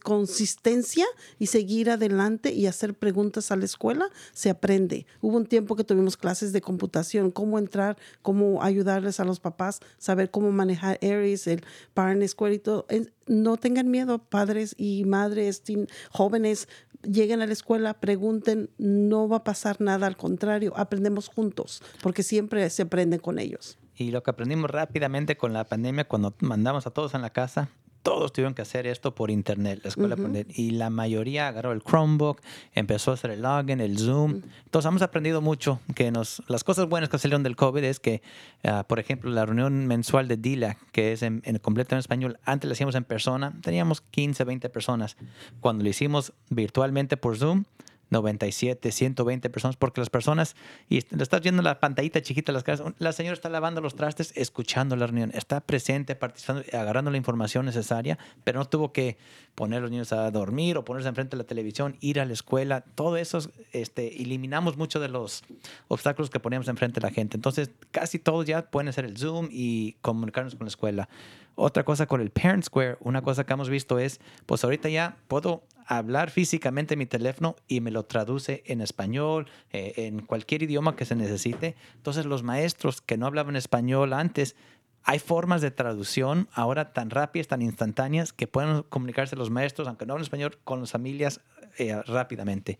[0.03, 1.05] consistencia
[1.39, 5.07] y seguir adelante y hacer preguntas a la escuela, se aprende.
[5.21, 9.79] Hubo un tiempo que tuvimos clases de computación, cómo entrar, cómo ayudarles a los papás,
[9.97, 12.85] saber cómo manejar Aries, el Parent Square y todo.
[13.27, 15.63] No tengan miedo, padres y madres,
[16.11, 16.67] jóvenes,
[17.03, 22.23] lleguen a la escuela, pregunten, no va a pasar nada, al contrario, aprendemos juntos, porque
[22.23, 23.77] siempre se aprende con ellos.
[23.95, 27.69] Y lo que aprendimos rápidamente con la pandemia, cuando mandamos a todos en la casa,
[28.07, 30.15] todos tuvieron que hacer esto por internet, la escuela
[30.55, 32.39] Y la mayoría agarró el Chromebook,
[32.73, 34.43] empezó a hacer el login, el Zoom.
[34.63, 38.21] Entonces hemos aprendido mucho que nos, las cosas buenas que salieron del COVID es que,
[38.63, 42.39] ah, por ejemplo, la reunión mensual de DILA, que es en, en completo en español,
[42.45, 45.17] antes la hacíamos en persona, teníamos 15, 20 personas.
[45.59, 47.65] Cuando lo hicimos virtualmente por Zoom,
[48.09, 50.55] 97, 120 personas, porque las personas,
[50.89, 54.31] y le estás viendo la pantallita chiquita, las casas, la señora está lavando los trastes,
[54.35, 59.17] escuchando la reunión, está presente, participando, agarrando la información necesaria, pero no tuvo que
[59.55, 62.33] poner a los niños a dormir o ponerse enfrente de la televisión, ir a la
[62.33, 63.39] escuela, todo eso,
[63.71, 65.43] este, eliminamos muchos de los
[65.87, 67.37] obstáculos que poníamos enfrente de la gente.
[67.37, 71.09] Entonces, casi todos ya pueden hacer el Zoom y comunicarnos con la escuela.
[71.55, 75.17] Otra cosa con el Parent Square, una cosa que hemos visto es, pues ahorita ya
[75.27, 80.95] puedo hablar físicamente mi teléfono y me lo traduce en español, eh, en cualquier idioma
[80.95, 81.75] que se necesite.
[81.95, 84.55] Entonces los maestros que no hablaban español antes,
[85.03, 90.05] hay formas de traducción ahora tan rápidas, tan instantáneas, que pueden comunicarse los maestros, aunque
[90.05, 91.39] no hablen español, con las familias
[91.77, 92.79] eh, rápidamente.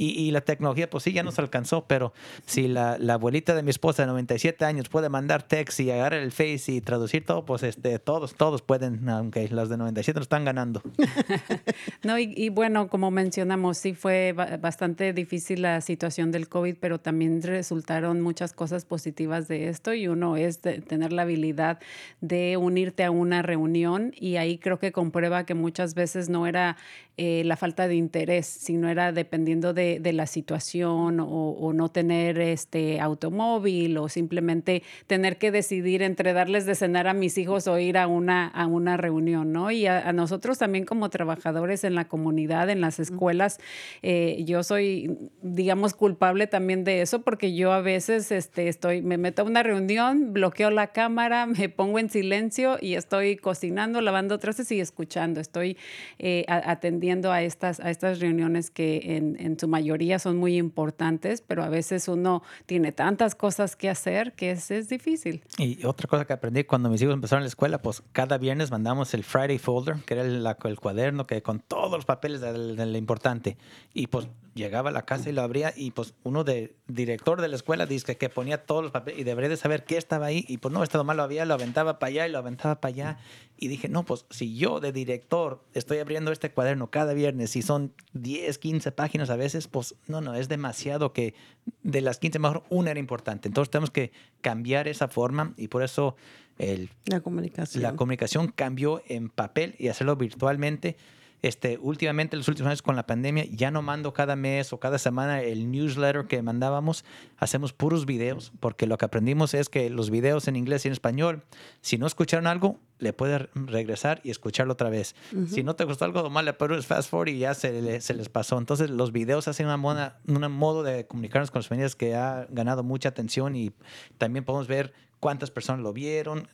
[0.00, 2.12] Y, la tecnología, pues sí, ya nos alcanzó, pero
[2.46, 6.30] si la, abuelita de mi esposa de 97 años puede mandar text y agarrar el
[6.30, 10.44] Face y traducir todo, pues este, todos, todos pueden, aunque las de 97 no están
[10.44, 10.82] ganando.
[12.04, 17.42] no, y, bueno, como mencionamos, sí fue bastante difícil la situación del COVID, pero también
[17.42, 21.80] resultaron muchas cosas positivas de esto y uno es tener la habilidad
[22.20, 26.76] de unirte a una reunión y ahí creo que comprueba que muchas veces no era
[27.20, 32.40] eh, la falta de interés, sino era dependiendo de de, la situación o, no tener
[32.40, 37.78] este automóvil o simplemente tener que decidir entre darles de cenar a mis hijos o
[37.78, 39.70] ir a una, a una reunión, ¿no?
[39.70, 43.60] Y a, nosotros también como trabajadores en la comunidad, en las escuelas,
[44.02, 49.18] eh, yo soy, digamos, culpable también de eso porque yo a veces este, estoy, me
[49.18, 54.38] meto a una reunión, bloqueo la cámara, me pongo en silencio y estoy cocinando, lavando
[54.38, 55.40] trastes y escuchando.
[55.40, 55.76] Estoy
[56.18, 61.62] eh, atendiendo a estas, a estas reuniones que en, su mayoría son muy importantes, pero
[61.62, 65.42] a veces uno tiene tantas cosas que hacer que es, es difícil.
[65.58, 69.14] Y otra cosa que aprendí cuando mis hijos empezaron la escuela, pues cada viernes mandamos
[69.14, 73.56] el Friday Folder, que era el, cuaderno que con todos los papeles de lo importante.
[73.94, 77.48] Y pues llegaba a la casa y lo abría y pues uno de director de
[77.48, 80.44] la escuela dice que ponía todos los papeles y debería de saber qué estaba ahí
[80.48, 82.92] y pues no, estaba mal lo había, lo aventaba para allá y lo aventaba para
[82.92, 83.18] allá
[83.56, 87.62] y dije, no, pues si yo de director estoy abriendo este cuaderno cada viernes y
[87.62, 91.34] son 10, 15 páginas a veces, pues no, no, es demasiado que
[91.82, 93.48] de las 15 mejor una era importante.
[93.48, 96.16] Entonces tenemos que cambiar esa forma y por eso
[96.58, 97.82] el, la comunicación.
[97.82, 100.96] La comunicación cambió en papel y hacerlo virtualmente
[101.42, 104.98] este, últimamente, los últimos años con la pandemia, ya no mando cada mes o cada
[104.98, 107.04] semana el newsletter que mandábamos.
[107.36, 110.92] Hacemos puros videos, porque lo que aprendimos es que los videos en inglés y en
[110.92, 111.44] español,
[111.80, 115.14] si no escucharon algo, le puedes regresar y escucharlo otra vez.
[115.48, 118.28] Si no te gustó algo, nomás le pones fast forward y ya se, se, les
[118.28, 118.58] pasó.
[118.58, 122.46] Entonces, los videos hacen una, moda, un modo de comunicarnos con las familias que ha
[122.50, 123.72] ganado mucha atención y
[124.18, 126.48] también podemos ver cuántas personas lo vieron,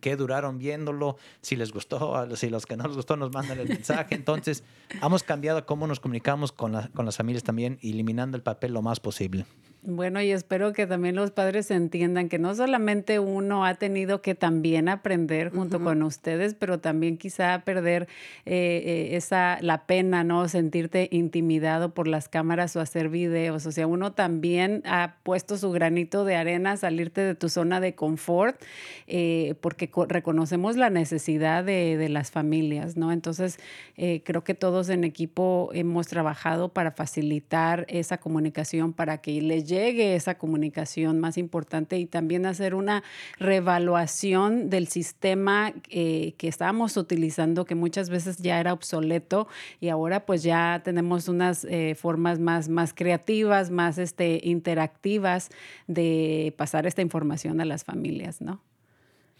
[0.00, 3.68] qué duraron viéndolo, si les gustó, si los que no les gustó nos mandan el
[3.68, 4.14] mensaje.
[4.14, 4.64] Entonces,
[5.02, 9.00] hemos cambiado cómo nos comunicamos con, con las familias también, eliminando el papel lo más
[9.00, 9.46] posible.
[9.86, 14.34] Bueno, y espero que también los padres entiendan que no solamente uno ha tenido que
[14.34, 18.08] también aprender junto con ustedes, pero también quizá perder
[18.46, 20.48] eh, eh, esa la pena, ¿no?
[20.48, 23.66] Sentirte intimidado por las cámaras o hacer videos.
[23.66, 27.94] O sea, uno también ha puesto su granito de arena, salirte de tu zona de
[27.94, 28.58] confort,
[29.06, 33.12] eh, porque reconocemos la necesidad de, de, las familias, ¿no?
[33.12, 33.58] Entonces,
[33.96, 40.14] creo que todos en equipo hemos trabajado para facilitar esa comunicación, para que les llegue
[40.14, 43.02] esa comunicación más importante y también hacer una
[43.38, 49.48] reevaluación del sistema eh, que estábamos utilizando, que muchas veces ya era obsoleto
[49.80, 55.50] y ahora pues ya tenemos unas eh, formas más, más creativas, más este, interactivas
[55.86, 58.60] de pasar esta información a las familias, ¿no?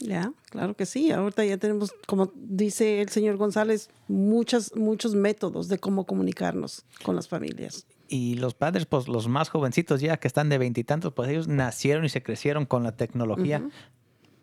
[0.00, 1.12] Ya, claro que sí.
[1.12, 7.14] Ahorita ya tenemos, como dice el señor González, muchos, muchos métodos de cómo comunicarnos con
[7.14, 11.28] las familias y los padres, pues los más jovencitos ya que están de veintitantos, pues
[11.30, 13.62] ellos nacieron y se crecieron con la tecnología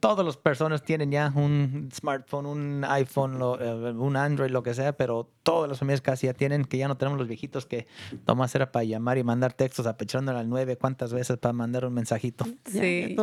[0.01, 4.97] todas las personas tienen ya un smartphone, un iPhone, eh, un Android, lo que sea,
[4.97, 7.87] pero todas las familias casi ya tienen, que ya no tenemos los viejitos que
[8.27, 11.93] nomás era para llamar y mandar textos apechándole al 9 cuántas veces para mandar un
[11.93, 12.45] mensajito.
[12.65, 13.15] Sí,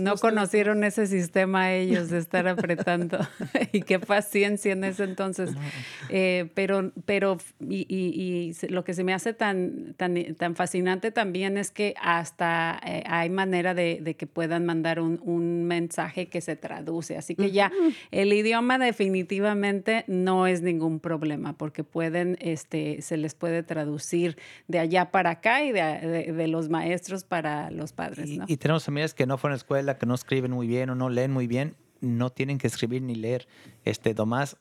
[0.00, 3.18] no, conocieron ese sistema ellos de estar apretando
[3.72, 5.50] y qué paciencia en ese entonces.
[6.10, 11.56] Eh, pero, pero y, y, lo que se me hace tan, tan, tan fascinante también
[11.56, 16.40] es que hasta eh, hay manera de, de, que puedan mandar un, un mensaje que
[16.40, 17.16] se traduce.
[17.16, 17.72] Así que ya
[18.10, 24.78] el idioma definitivamente no es ningún problema porque pueden, este, se les puede traducir de
[24.78, 28.30] allá para acá y de, los maestros para los padres.
[28.46, 31.10] Y, tenemos familias que no fueron a escuela, que no escriben muy bien o no
[31.10, 33.46] leen muy bien, no tienen que escribir ni leer.
[33.84, 34.56] Este, nomás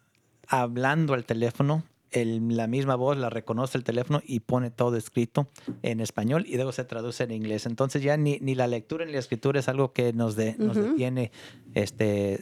[0.48, 5.50] hablando al teléfono la misma voz la reconoce el teléfono y pone todo escrito
[5.82, 7.66] en español y luego se traduce en inglés.
[7.66, 10.76] Entonces ya ni, ni la lectura ni la escritura es algo que nos, de, nos
[10.76, 11.32] detiene
[11.74, 12.42] este,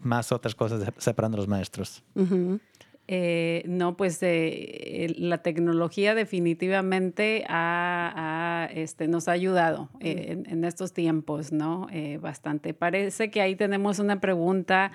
[0.00, 2.02] más otras cosas separando los maestros.
[3.06, 7.44] Eh, no, pues eh, la tecnología definitivamente
[8.70, 11.88] este, nos ha ayudado eh, en, estos tiempos, ¿no?
[12.20, 12.72] bastante.
[12.72, 14.92] Parece que ahí tenemos una pregunta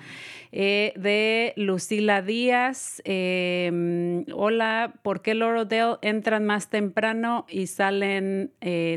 [0.50, 3.00] de Lucila Díaz.
[3.04, 8.50] Em, hola, ¿por qué Lauderdale entran más temprano y salen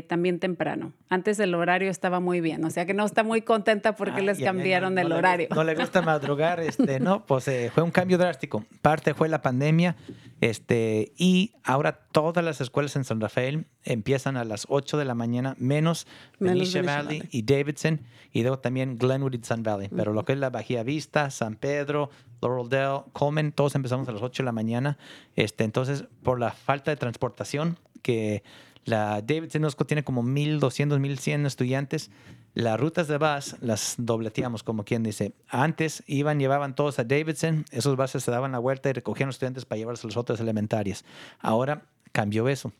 [0.08, 0.92] también temprano?
[1.14, 4.38] Antes el horario estaba muy bien, o sea que no está muy contenta porque les
[4.40, 5.48] cambiaron el horario.
[5.54, 8.64] no le gusta madrugar, este, no, pues eh, fue un cambio drástico.
[8.82, 9.96] Parte fue la pandemia,
[10.40, 15.14] este, y ahora todas las escuelas en San Rafael empiezan a las 8 de la
[15.14, 16.06] mañana, menos,
[16.38, 18.00] Benicia Valley, y Davidson,
[18.32, 19.88] y luego también Glenwood y Sun Valley.
[19.94, 22.10] Pero lo que es la Bahía Vista, San Pedro,
[22.42, 24.98] Laureldale, Coleman, todos empezamos a las 8 de la mañana.
[25.36, 28.42] Este, entonces, por la falta de transportación, que
[28.84, 32.10] la Davidson tiene como 1.200, 1.100 estudiantes.
[32.54, 35.32] Las rutas de bus las dobleteamos, como quien dice.
[35.48, 39.36] Antes iban, llevaban todos a Davidson, esos buses se daban la vuelta y recogían los
[39.36, 41.04] estudiantes para llevarse a las otras elementarias.
[41.40, 41.82] Ahora
[42.12, 42.72] cambió eso.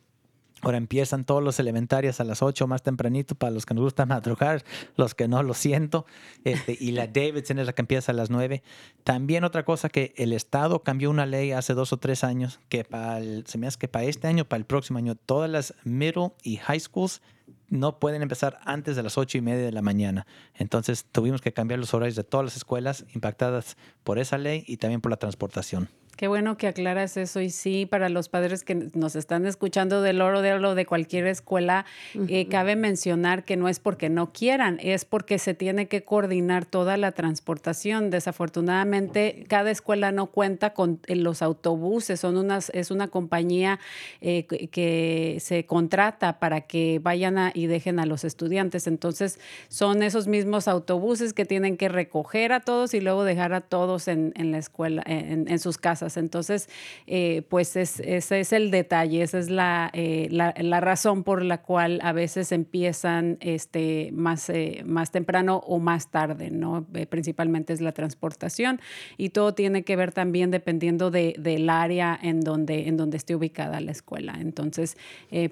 [0.65, 4.07] Ahora empiezan todos los elementarios a las 8 más tempranito para los que nos gusta
[4.07, 4.65] madrugar,
[4.97, 6.07] los que no lo siento.
[6.45, 8.63] Este, y la Davidson es la que empieza a las 9.
[9.05, 12.85] También otra cosa que el Estado cambió una ley hace dos o tres años que
[12.85, 16.33] para se me hace que para este año, para el próximo año, todas las middle
[16.43, 17.21] y high schools
[17.69, 20.27] no pueden empezar antes de las ocho y media de la mañana.
[20.55, 24.77] Entonces tuvimos que cambiar los horarios de todas las escuelas impactadas por esa ley y
[24.77, 25.89] también por la transportación.
[26.17, 30.21] Qué bueno que aclaras eso y sí, para los padres que nos están escuchando del
[30.21, 31.87] oro de oro de cualquier escuela,
[32.29, 36.67] eh, cabe mencionar que no es porque no quieran, es porque se tiene que coordinar
[36.67, 38.11] toda la transportación.
[38.11, 43.81] Desafortunadamente, cada escuela no cuenta con eh, los autobuses, son unas, es una compañía
[44.21, 48.87] eh, que se contrata para que vayan y dejen a los estudiantes.
[48.87, 53.63] Entonces, son esos mismos autobuses que tienen que recoger a todos y luego dejar a
[53.63, 56.04] todos en, la escuela, en sus casas.
[56.17, 56.69] Entonces,
[57.07, 62.01] eh, pues ese es el detalle, esa es eh, la, la, razón por la cual
[62.03, 66.87] a veces empiezan este, más, eh, más temprano o más tarde, ¿no?
[67.09, 68.81] principalmente es la transportación
[69.17, 73.35] y todo tiene que ver también dependiendo de, del área en donde, en donde esté
[73.35, 74.37] ubicada la escuela.
[74.41, 74.97] Entonces,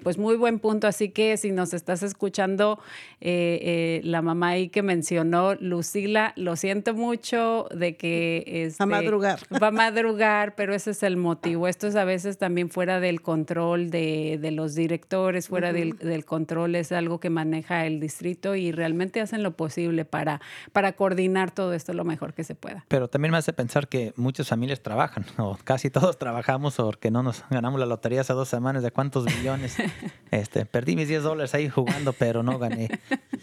[0.03, 0.87] pues muy buen punto.
[0.87, 2.79] Así que si nos estás escuchando,
[3.19, 8.43] la mamá ahí que mencionó, Lucila, lo siento mucho de que...
[8.45, 9.39] Este, a madrugar.
[9.61, 11.67] Va a madrugar pero ese es el motivo.
[11.67, 16.25] Esto es a veces también fuera del control de, de los directores, fuera del, del,
[16.25, 20.41] control, es algo que maneja el distrito y realmente hacen lo posible para,
[20.73, 22.85] para coordinar todo esto lo mejor que se pueda.
[22.89, 27.23] Pero también me hace pensar que muchas familias trabajan, o casi todos trabajamos, porque no
[27.23, 29.77] nos ganamos la lotería hace dos semanas de cuántos millones.
[30.31, 32.89] este, perdí mis 10 dólares ahí jugando, pero no gané.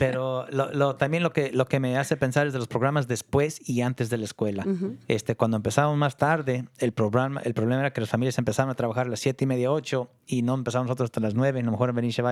[0.01, 3.07] Pero lo, lo, también lo que, lo que me hace pensar es de los programas
[3.07, 4.65] después y antes de la escuela.
[5.09, 8.75] este, cuando empezamos más tarde, el problema, el problema era que las familias empezaban a
[8.75, 11.61] trabajar a las siete y media, ocho, y no empezamos nosotros hasta las nueve.
[11.61, 12.25] A lo mejor en Benicia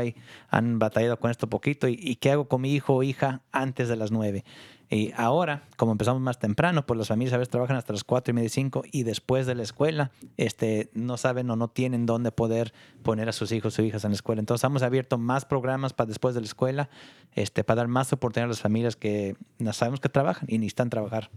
[0.48, 1.88] han batallado con esto poquito.
[1.88, 4.44] ¿Y, ¿Y, qué hago con mi hijo o hija antes de las nueve?
[4.90, 8.30] Y ahora, como empezamos más temprano, pues las familias a veces trabajan hasta las 4
[8.30, 12.32] y media, 5 y después de la escuela este, no saben o no tienen dónde
[12.32, 12.72] poder
[13.02, 14.40] poner a sus hijos o hijas en la escuela.
[14.40, 16.88] Entonces hemos abierto más programas para después de la escuela,
[17.34, 19.36] este, para dar más oportunidad a las familias que
[19.72, 21.30] sabemos que trabajan y necesitan trabajar.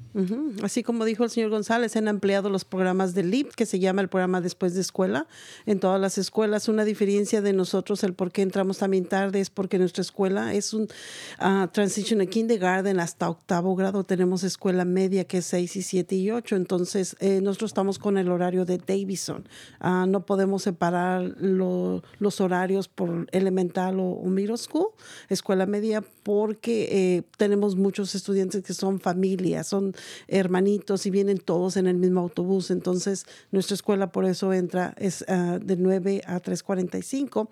[0.64, 4.02] Así como dijo el señor González, han ampliado los programas de LIP, que se llama
[4.02, 5.28] el programa después de escuela,
[5.66, 6.70] en todas las escuelas.
[6.70, 10.74] Una diferencia de nosotros, el por qué entramos también tarde, es porque nuestra escuela es
[10.74, 15.82] un uh, transition de kindergarten hasta octavo grado tenemos escuela media que es 6 y
[15.82, 19.48] 7 y 8, entonces eh, nosotros estamos con el horario de Davison.
[19.80, 24.90] Ah, no podemos separar los horarios por elemental o, middle school,
[25.28, 29.96] escuela media, porque eh, tenemos muchos estudiantes que son familias, son
[30.28, 35.26] hermanitos y vienen todos en el mismo autobús, entonces nuestra escuela por eso entra es
[35.28, 37.50] ah, de 9 a 3.45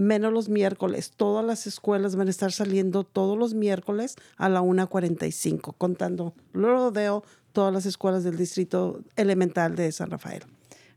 [0.00, 1.12] menos los miércoles.
[1.16, 7.22] Todas las escuelas van a estar saliendo todos los miércoles a la 1.45, contando Rodeo,
[7.52, 10.44] todas las escuelas del distrito elemental de San Rafael.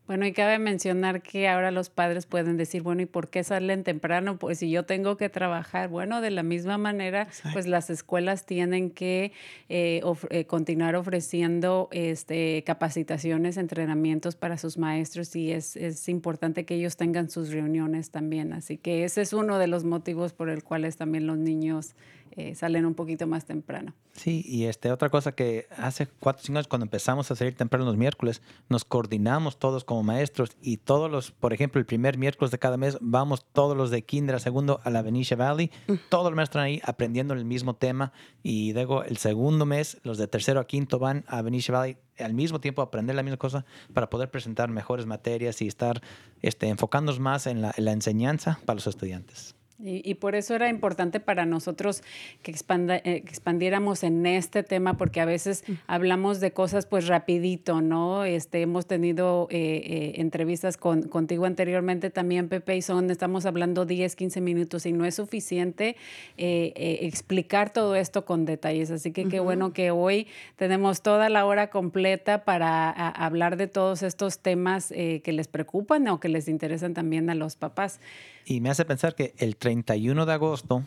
[0.06, 3.86] Bueno, y cabe mencionar que ahora los padres pueden decir, bueno, ¿y por qué salen
[3.86, 4.38] temprano?
[4.38, 8.90] Pues si yo tengo que trabajar, bueno, de la misma manera, pues las escuelas tienen
[8.90, 9.32] que
[9.70, 16.76] eh, eh, continuar ofreciendo este, capacitaciones, entrenamientos para sus maestros y es, es, importante que
[16.76, 18.52] ellos tengan sus reuniones también.
[18.52, 21.96] Así que ese es uno de los motivos por el cuales también los niños
[22.36, 23.94] eh, salen un poquito más temprano.
[24.14, 27.56] Sí, y este, otra cosa que hace cuatro o cinco años cuando empezamos a salir
[27.56, 32.18] temprano los miércoles, nos coordinamos todos como maestros y todos los, por ejemplo, el primer
[32.18, 35.70] miércoles de cada mes vamos todos los de kinder a segundo a la Benicia Valley,
[35.88, 35.94] mm.
[36.10, 40.28] todos los maestros ahí aprendiendo el mismo tema y luego el segundo mes los de
[40.28, 43.64] tercero a quinto van a Benicia Valley al mismo tiempo aprender la misma cosa
[43.94, 46.02] para poder presentar mejores materias y estar
[46.42, 49.56] este, enfocándonos más en la, en la enseñanza para los estudiantes.
[49.86, 52.04] Y, por eso era importante para nosotros
[52.42, 57.82] que, expanda, eh, expandiéramos en este tema, porque a veces hablamos de cosas pues rapidito,
[57.82, 58.24] ¿no?
[58.24, 63.86] Este, hemos tenido eh, eh, entrevistas con, contigo anteriormente también, Pepe, y son, estamos hablando
[63.86, 65.98] 10, 15 minutos y no es suficiente
[66.38, 68.90] explicar todo esto con detalles.
[68.90, 74.02] Así que qué bueno que hoy tenemos toda la hora completa para hablar de todos
[74.02, 78.00] estos temas que les preocupan o que les interesan también a los papás.
[78.46, 80.84] Y me hace pensar que el 31 de agosto,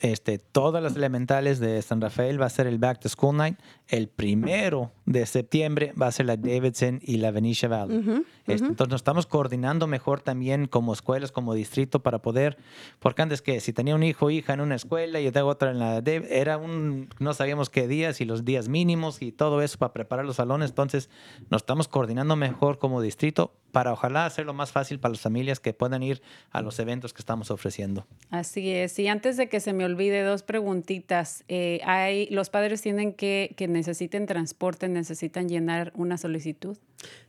[0.00, 3.58] este, todas las elementales de San Rafael va a ser el Back to School Night.
[3.88, 8.24] El primero de septiembre va a ser la Davidson y la Venetia Valley.
[8.46, 12.56] Este, entonces nos estamos coordinando mejor también como escuelas, como distrito para poder,
[12.98, 15.48] porque antes que si tenía un hijo o hija en una escuela y yo tengo
[15.48, 19.62] otra en la era un, no sabíamos qué días y los días mínimos y todo
[19.62, 20.70] eso para preparar los salones.
[20.70, 21.10] Entonces
[21.50, 25.74] nos estamos coordinando mejor como distrito para ojalá hacerlo más fácil para las familias que
[25.74, 28.06] puedan ir a los eventos que estamos ofreciendo.
[28.30, 28.98] Así es.
[28.98, 31.44] Y antes de que se me olvide, dos preguntitas.
[31.48, 36.76] Eh, hay, ¿Los padres tienen que, que necesiten transporte, necesitan llenar una solicitud?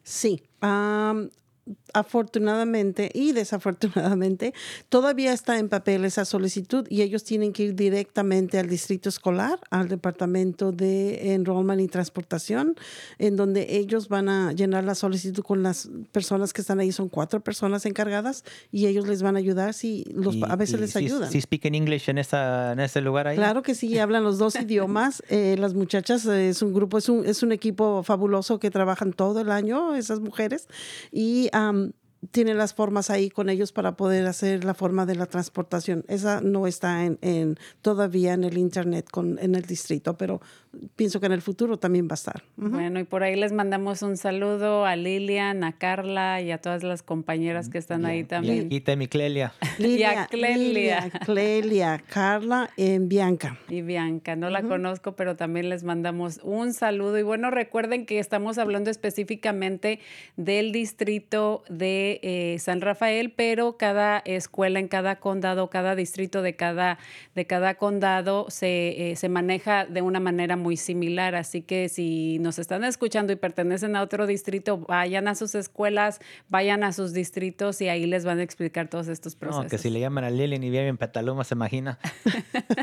[0.04, 0.44] Sí
[1.94, 4.54] afortunadamente y desafortunadamente
[4.90, 9.60] todavía está en papel esa solicitud y ellos tienen que ir directamente al distrito escolar,
[9.70, 12.76] al departamento de enrollment y transportación,
[13.18, 17.10] en donde ellos van a llenar la solicitud con las personas que están ahí, son
[17.10, 21.32] cuatro personas encargadas y ellos les van a ayudar si los, a veces les ayudan.
[21.32, 23.38] ¿Si speak English en, esa, en ese lugar ahí?
[23.38, 25.24] Claro que sí, hablan los dos idiomas.
[25.30, 29.14] Eh, las muchachas eh, es un grupo, es un, es un equipo fabuloso que trabajan
[29.14, 30.68] todo el año, esas mujeres,
[31.12, 31.50] y
[32.32, 36.04] tiene las formas ahí con ellos para poder hacer la forma de la transportación.
[36.08, 40.42] Esa no está en, todavía en el internet con, en el distrito, pero
[40.96, 42.44] pienso que en el futuro también va a estar.
[42.56, 46.84] Bueno, y por ahí les mandamos un saludo a Lilian, a Carla y a todas
[46.84, 48.68] las compañeras que están ahí también.
[48.72, 49.54] Y a mi Clelia.
[49.80, 51.10] y a Clelia.
[51.26, 53.58] Clelia, Carla y Bianca.
[53.68, 57.18] Y Bianca, no la conozco, pero también les mandamos un saludo.
[57.18, 60.00] Y bueno, recuerden que estamos hablando específicamente
[60.38, 66.56] del distrito de eh, San Rafael, pero cada escuela en cada condado, cada distrito de
[66.56, 67.00] cada,
[67.34, 71.36] de cada condado se, eh, se maneja de una manera muy similar.
[71.36, 76.20] Así que si nos están escuchando y pertenecen a otro distrito, vayan a sus escuelas,
[76.50, 79.64] vayan a sus distritos y ahí les van a explicar todos estos procesos.
[79.64, 82.00] No, que si le llaman a Lilian y vienen en Petaluma, se imagina.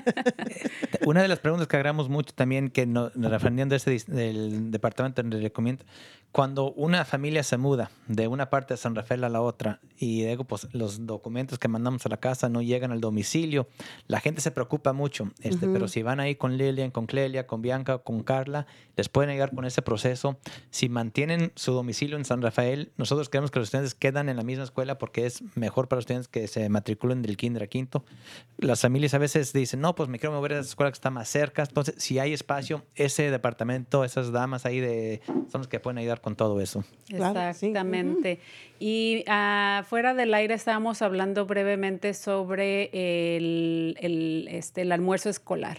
[1.07, 5.41] Una de las preguntas que hagamos mucho también, que nos refiriendo ese del departamento de
[5.41, 5.85] recomiendo,
[6.33, 10.25] cuando una familia se muda de una parte de San Rafael a la otra y
[10.25, 13.69] luego pues los documentos que mandamos a la casa no llegan al domicilio,
[14.07, 17.63] la gente se preocupa mucho, este, pero si van ahí con Lilian, con Clelia, con
[17.67, 20.39] Bianca, con Carla, les pueden ayudar con ese proceso.
[20.71, 24.45] Si mantienen su domicilio en San Rafael, nosotros queremos que los estudiantes quedan en la
[24.45, 28.05] misma escuela porque es mejor para los estudiantes que se matriculen del kinder a quinto.
[28.59, 31.11] Las familias a veces dicen, no, pues me quiero mover a esa escuela que está
[31.11, 31.65] más cerca.
[31.65, 36.21] Entonces, si hay espacio, ese departamento, esas damas ahí de, son los que pueden ayudar
[36.21, 36.85] con todo eso.
[37.09, 38.41] Exactamente.
[38.79, 42.91] Y uh, fuera del aire estábamos hablando brevemente sobre
[43.37, 45.79] el, el, este, el almuerzo escolar.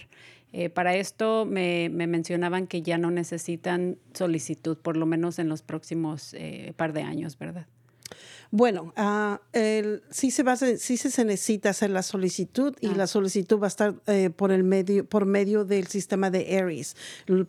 [0.52, 5.62] Eh, para esto me, mencionaban que ya no necesitan solicitud, por lo menos en los
[5.62, 7.66] próximos eh, par de años, ¿verdad?
[8.50, 9.36] Bueno, uh,
[10.10, 12.94] sí, se va sí se necesita hacer la solicitud y ah.
[12.96, 16.96] la solicitud va a estar eh, por, el medio, por medio del sistema de ARIES.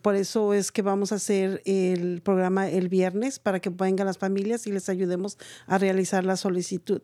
[0.02, 4.18] Por eso es que vamos a hacer el programa el viernes para que vengan las
[4.18, 7.00] familias y les ayudemos a realizar la solicitud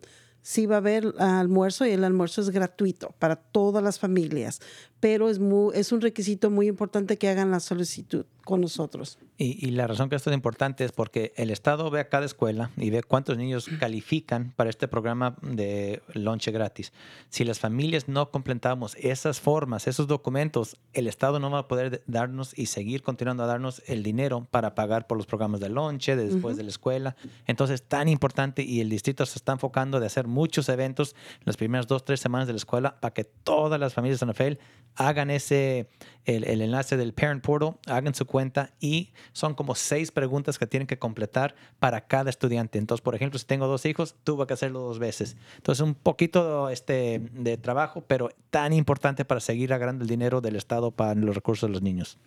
[0.47, 4.61] sí va a haber almuerzo y el almuerzo es gratuito para todas las familias,
[5.01, 5.40] pero es,
[5.74, 9.18] es un requisito muy importante que hagan la solicitud con nosotros.
[9.38, 12.70] Y, la razón que esto es importante es porque el Estado ve a cada escuela
[12.76, 16.92] y ve cuántos niños califican para este programa de lonche gratis.
[17.28, 22.03] Si las familias no completamos esas formas, esos documentos, el Estado no va a poder
[22.07, 26.14] darnos y seguir continuando a darnos el dinero para pagar por los programas de lonche
[26.14, 27.16] después de la escuela.
[27.47, 31.57] Entonces, tan importante y el distrito se está enfocando de hacer muchos eventos en las
[31.57, 34.61] primeras dos, tres semanas de la escuela para que todas las familias de San Rafael
[34.94, 35.90] hagan ese,
[36.24, 38.36] el, el enlace del Parent Portal, hagan su cuenta
[38.80, 42.78] y son como seis preguntas que tienen que completar para cada estudiante.
[42.78, 45.37] Entonces, por ejemplo, si tengo dos hijos, tuve que hacerlo dos veces.
[45.57, 50.57] Entonces, un poquito este, de trabajo, pero tan importante para seguir agarrando el dinero del
[50.57, 52.18] Estado para los recursos de los niños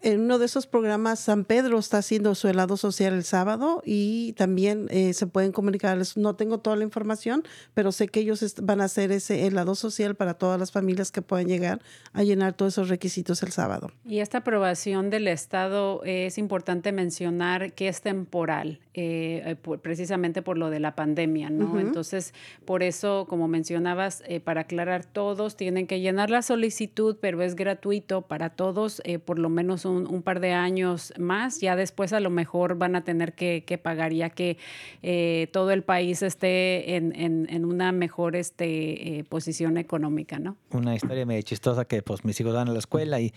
[0.00, 4.32] en uno de esos programas, San Pedro está haciendo su helado social el sábado y
[4.34, 5.98] también eh, se pueden comunicar.
[6.16, 7.42] No tengo toda la información,
[7.74, 11.22] pero sé que ellos van a hacer ese helado social para todas las familias que
[11.22, 11.80] puedan llegar
[12.12, 13.90] a llenar todos esos requisitos el sábado.
[14.04, 18.80] Y esta aprobación del Estado es importante mencionar que es temporal.
[19.00, 21.78] Eh, precisamente por lo de la pandemia, ¿no?
[21.78, 22.34] Entonces,
[22.64, 28.22] por eso, como mencionabas, para aclarar, todos tienen que llenar la solicitud, pero es gratuito
[28.22, 31.60] para todos por lo menos un, par de años más.
[31.60, 34.58] Ya después a lo mejor van a tener que, pagar, ya que
[35.52, 40.56] todo el país esté en, en, una mejor este, posición económica, ¿no?
[40.70, 43.32] Una historia medio chistosa que pues mis hijos van a la escuela y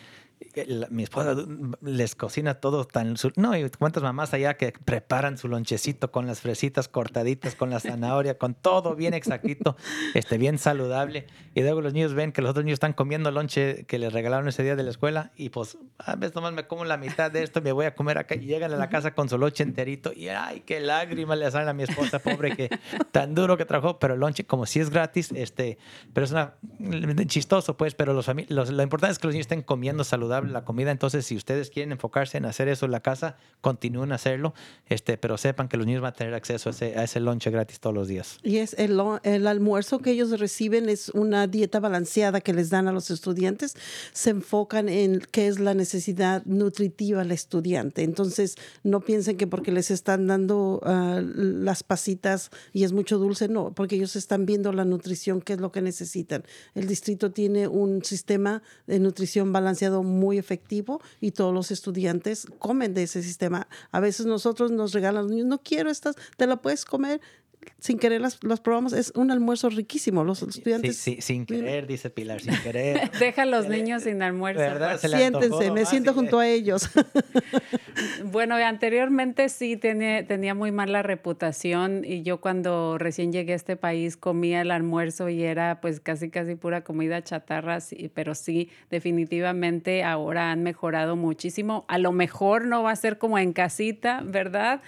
[0.89, 1.36] mi esposa
[1.82, 3.16] les cocina todo tan...
[3.36, 7.80] No, y cuántas mamás allá que preparan su lonchecito con las fresitas cortaditas, con la
[7.80, 9.76] zanahoria, con todo bien exactito,
[10.14, 11.28] este, bien saludable.
[11.54, 14.47] Y luego los niños ven que los otros niños están comiendo lonche que les regalaron
[14.47, 17.43] ese día de la escuela y pues a veces nomás me como la mitad de
[17.43, 20.12] esto, me voy a comer acá y llegan a la casa con su lonche enterito
[20.14, 22.70] y ay, qué lágrimas le salen a mi esposa pobre que
[23.12, 25.78] tan duro que trabajó, pero el lonche como si es gratis, este,
[26.14, 26.56] pero es una
[27.28, 30.66] chistoso pues, pero los, los lo importante es que los niños estén comiendo saludable la
[30.66, 30.92] comida.
[30.92, 34.54] Entonces, si ustedes quieren enfocarse en hacer eso en la casa, continúen a hacerlo,
[34.88, 37.52] este, pero sepan que los niños van a tener acceso a ese, a ese lonche
[37.52, 38.38] gratis todos los días.
[38.44, 42.88] Y es el, el almuerzo que ellos reciben es una dieta balanceada que les dan
[42.88, 43.76] a los estudiantes.
[44.14, 48.04] Se enfocan en qué es la necesidad nutritiva al estudiante.
[48.04, 53.48] Entonces, no piensen que porque les están dando ah, las pasitas y es mucho dulce,
[53.48, 56.44] no, porque ellos están viendo la nutrición, qué es lo que necesitan.
[56.76, 62.94] El distrito tiene un sistema de nutrición balanceado muy efectivo y todos los estudiantes comen
[62.94, 63.68] de ese sistema.
[63.92, 67.22] A veces nosotros nos regalan, no quiero estas, te la puedes comer
[67.80, 70.24] sin querer las, los probamos, es un almuerzo riquísimo.
[70.24, 70.97] Los estudiantes.
[70.97, 73.12] Sí, sí, sin querer, dice Pilar, sin querer.
[73.20, 74.62] Deja a los niños sin almuerzo.
[74.99, 76.89] Siéntense, me siento junto a ellos.
[78.26, 83.76] bueno, anteriormente sí tenía, tenía muy mala reputación y yo cuando recién llegué a este
[83.76, 87.80] país comía el almuerzo y era pues casi casi pura comida chatarra,
[88.14, 91.86] pero sí, definitivamente ahora han mejorado muchísimo.
[91.88, 94.82] A lo mejor no va a ser como en casita, ¿verdad?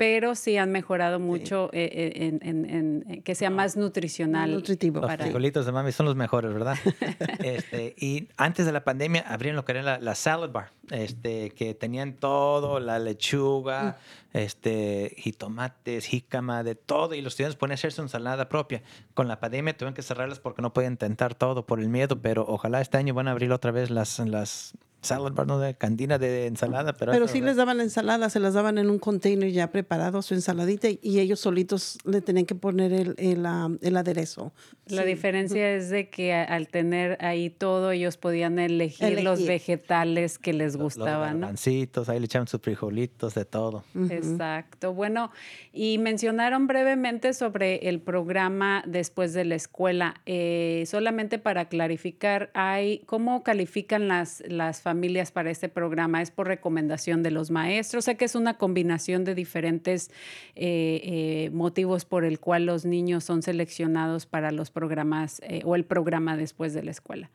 [0.00, 4.50] Pero sí han mejorado mucho eh, eh, en, que sea más nutricional.
[4.50, 5.02] Nutritivo.
[5.02, 6.78] Los frijolitos de mami son los mejores, ¿verdad?
[7.44, 11.74] este, y antes de la pandemia abrieron lo que era la, salad bar, este, que
[11.74, 13.98] tenían todo, la lechuga,
[14.32, 14.38] mm.
[14.38, 18.82] este, jitomates, jícama, de todo, y los estudiantes pueden hacer su ensalada propia.
[19.12, 22.46] Con la pandemia tuvieron que cerrarlas porque no podían tentar todo por el miedo, pero
[22.48, 24.72] ojalá este año van a abrir otra vez las, las
[25.02, 27.12] salad bar, no de cantina de ensalada, pero...
[27.12, 30.34] Pero sí les daban la ensalada, se las daban en un container ya preparado, su
[30.34, 33.46] ensaladita, y ellos solitos le tenían que poner el, el,
[33.80, 34.52] el aderezo.
[34.86, 40.52] La diferencia es de que al tener ahí todo, ellos podían elegir, los vegetales que
[40.52, 43.84] les gustaban, los ahí le echaban sus frijolitos, de todo.
[44.10, 44.92] Exacto.
[44.92, 45.30] Bueno,
[45.72, 50.14] y mencionaron brevemente sobre el programa después de la escuela.
[50.26, 54.89] Eh, solamente para clarificar, hay ¿cómo califican las, las familias
[55.32, 56.22] para este programa?
[56.22, 58.04] ¿Es por recomendación de los maestros?
[58.04, 60.10] Sé que es una combinación de diferentes
[60.56, 65.84] eh, eh, motivos por el cual los niños son seleccionados para los programas o el
[65.84, 67.30] programa después de la escuela.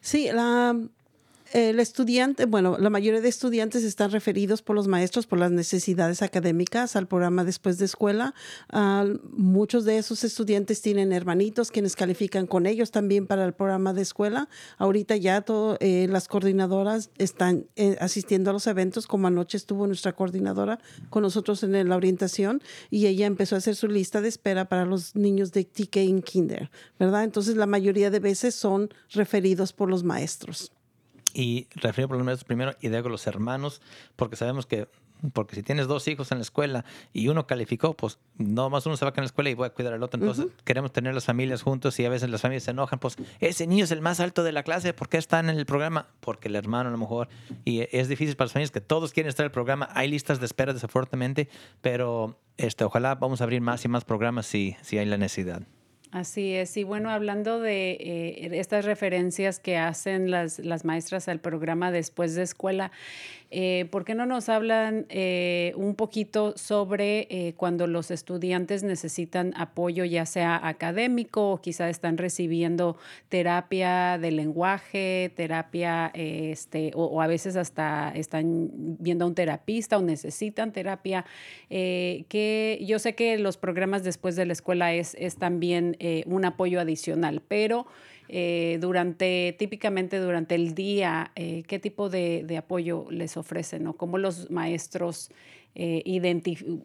[0.00, 0.76] Sí, la,
[1.52, 6.22] el estudiante, bueno, la mayoría de estudiantes están referidos por los maestros por las necesidades
[6.22, 8.34] académicas al programa después de escuela.
[9.32, 14.02] muchos de esos estudiantes tienen hermanitos quienes califican con ellos también para el programa de
[14.02, 14.48] escuela.
[14.78, 19.86] Ahorita ya todo, eh, las coordinadoras están eh, asistiendo a los eventos, como anoche estuvo
[19.86, 20.78] nuestra coordinadora
[21.10, 24.86] con nosotros en la orientación y ella empezó a hacer su lista de espera para
[24.86, 27.24] los niños de TK en Kinder, ¿verdad?
[27.24, 30.72] Entonces la mayoría de veces son referidos por los maestros
[31.34, 33.80] y refiero maestros primero y luego los hermanos,
[34.16, 34.88] porque sabemos que
[35.32, 38.96] porque si tienes dos hijos en la escuela y uno calificó, pues no más uno
[38.96, 40.20] se va a quedar en la escuela y voy a cuidar al otro.
[40.20, 43.66] Entonces queremos tener las familias juntos y a veces las familias se enojan, pues ese
[43.66, 46.08] niño es el más alto de la clase, ¿por qué está en el programa?
[46.20, 47.28] Porque el hermano a lo mejor,
[47.64, 50.40] y es difícil para las familias que todos quieren estar en el programa, hay listas
[50.40, 51.48] de espera desafortunadamente,
[51.80, 55.62] pero este, ojalá vamos a abrir más y más programas si, si hay la necesidad.
[56.12, 56.76] Así es.
[56.76, 62.34] Y bueno, hablando de eh, estas referencias que hacen las, las maestras al programa después
[62.34, 62.92] de escuela,
[63.54, 69.52] eh, ¿Por qué no nos hablan eh, un poquito sobre eh, cuando los estudiantes necesitan
[69.58, 72.96] apoyo, ya sea académico o quizá están recibiendo
[73.28, 80.02] terapia de lenguaje, terapia, este, o, a veces hasta están viendo a un terapista o
[80.02, 81.26] necesitan terapia?
[81.68, 85.96] que yo sé que los programas después de la escuela es, es también
[86.26, 87.86] un apoyo adicional, pero
[88.34, 94.16] eh, durante, típicamente durante el día, eh, qué tipo de, apoyo les ofrecen o cómo
[94.16, 95.30] los maestros
[95.74, 96.82] eh, identifican,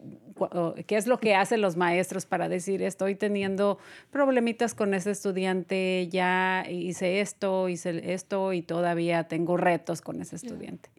[0.86, 3.78] qué es lo que hacen los maestros para decir estoy teniendo
[4.10, 10.36] problemitas con ese estudiante, ya hice esto, hice esto y todavía tengo retos con ese
[10.36, 10.90] estudiante.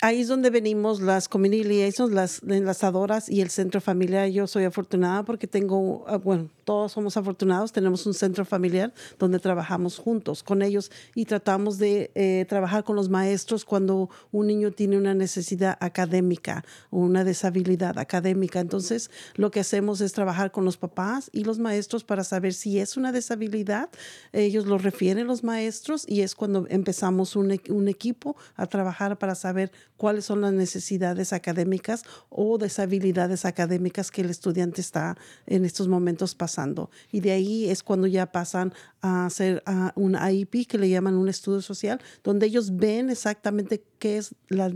[0.00, 4.28] Ahí es donde venimos las community liaisons, las enlazadoras y el centro familiar.
[4.28, 9.38] Yo soy afortunada porque tengo, ah, bueno, todos somos afortunados, tenemos un centro familiar donde
[9.38, 14.70] trabajamos juntos con ellos y tratamos de eh, trabajar con los maestros cuando un niño
[14.70, 18.60] tiene una necesidad académica o una deshabilidad académica.
[18.60, 22.78] Entonces, lo que hacemos es trabajar con los papás y los maestros para saber si
[22.78, 23.88] es una deshabilidad.
[24.32, 29.34] Ellos lo refieren los maestros y es cuando empezamos un, un equipo a trabajar para
[29.34, 35.88] saber cuáles son las necesidades académicas o deshabilidades académicas que el estudiante está en estos
[35.88, 36.90] momentos pasando.
[37.12, 38.72] Y de ahí es cuando ya pasan
[39.02, 39.62] a hacer
[39.94, 44.72] un IEP que le llaman un estudio social, donde ellos ven exactamente qué es la,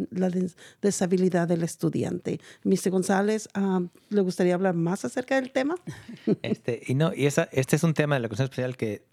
[0.82, 2.40] deshabilidad del estudiante.
[2.64, 2.90] Mr.
[2.90, 5.76] González, ah, ¿le gustaría hablar más acerca del tema?
[6.42, 9.04] Este, y no, y esa, este es un tema de la Comisión Especial que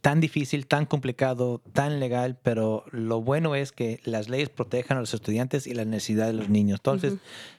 [0.00, 5.00] tan difícil, tan complicado, tan legal, pero lo bueno es que las leyes protejan a
[5.00, 6.80] los estudiantes y la necesidad de los niños.
[6.80, 7.14] Entonces,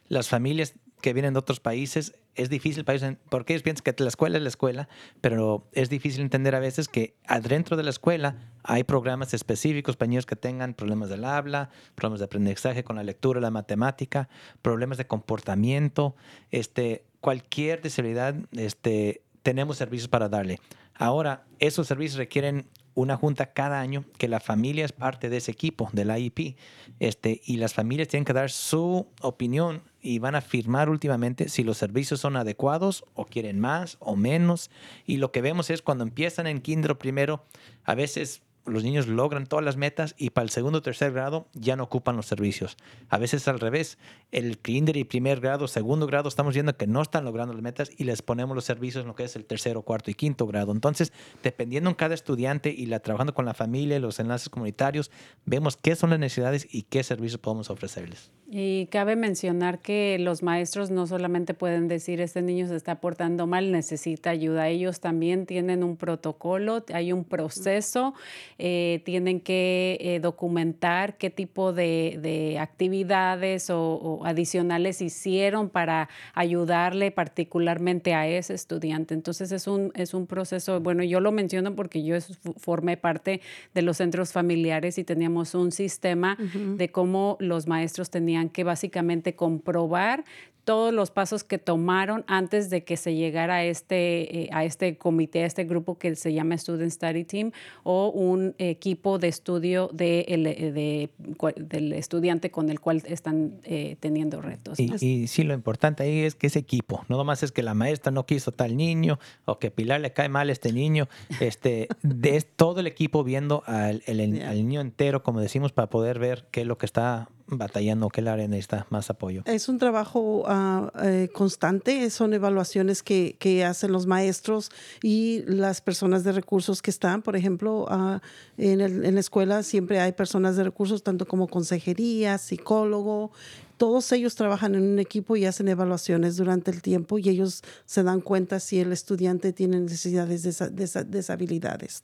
[0.08, 3.94] las familias que vienen de otros países, es difícil para ellos, porque ellos piensan que
[4.02, 4.90] la escuela es la escuela,
[5.22, 10.10] pero es difícil entender a veces que adentro de la escuela hay programas específicos para
[10.10, 14.30] niños que tengan problemas del habla, problemas de aprendizaje con la lectura, la matemática,
[14.62, 16.16] problemas de comportamiento,
[16.52, 20.60] este, cualquier disabilidad, este, tenemos servicios para darle.
[21.04, 25.52] Ahora, esos servicios requieren una junta cada año que la familia es parte de ese
[25.52, 26.56] equipo del IEP
[27.02, 31.66] este, y las familias tienen que dar su opinión y van a firmar últimamente si
[31.66, 34.72] los servicios son adecuados o quieren más o menos.
[35.06, 37.44] Y lo que vemos es cuando empiezan en kinder primero,
[37.84, 41.48] a veces los niños logran todas las metas y para el segundo o tercer grado
[41.54, 42.78] ya no ocupan los servicios.
[43.10, 43.98] A veces al revés,
[44.32, 47.92] el kinder y primer grado, segundo grado, estamos viendo que no están logrando las metas
[47.98, 50.72] y les ponemos los servicios en lo que es el tercero, cuarto y quinto grado.
[50.72, 51.12] Entonces,
[51.44, 55.12] dependiendo en cada estudiante y la, trabajando con la familia, los enlaces comunitarios,
[55.46, 58.32] vemos qué son las necesidades y qué servicios podemos ofrecerles.
[58.56, 63.48] Y cabe mencionar que los maestros no solamente pueden decir, este niño se está portando
[63.48, 64.68] mal, necesita ayuda.
[64.68, 68.14] Ellos también tienen un protocolo, hay un proceso,
[68.58, 78.14] eh, tienen que eh, documentar qué tipo de, actividades o, adicionales hicieron para ayudarle particularmente
[78.14, 79.14] a ese estudiante.
[79.14, 82.18] Entonces es un, es un proceso, bueno, yo lo menciono porque yo
[82.58, 83.42] formé parte
[83.74, 89.36] de los centros familiares y teníamos un sistema de cómo los maestros tenían que básicamente
[89.36, 90.24] comprobar
[90.64, 94.98] todos los pasos que tomaron antes de que se llegara a este, eh, a este
[94.98, 97.52] comité, a este grupo que se llama Student Study Team
[97.84, 100.26] o un equipo de estudio de,
[100.74, 101.10] de,
[101.58, 104.80] del estudiante con el cual están eh, teniendo retos.
[104.80, 108.12] Y, sí, lo importante ahí es que ese equipo, no nomás es que la maestra
[108.12, 111.08] no quiso tal niño o que Pilar le cae mal a este niño,
[111.40, 116.48] este, de, todo el equipo viendo al, al niño entero, como decimos, para poder ver
[116.52, 119.44] qué es lo que está batallando, qué área necesita más apoyo.
[119.46, 124.70] Es un trabajo Ah, eh, constante, son evaluaciones que, que, hacen los maestros
[125.02, 127.24] y las personas de recursos que están.
[127.24, 128.22] Por ejemplo, ah,
[128.60, 133.32] en, en, la escuela siempre hay personas de recursos, tanto como consejería, psicólogo.
[133.78, 138.04] Todos ellos trabajan en un equipo y hacen evaluaciones durante el tiempo y ellos se
[138.04, 142.04] dan cuenta si el estudiante tiene necesidades de, de, deshabilidades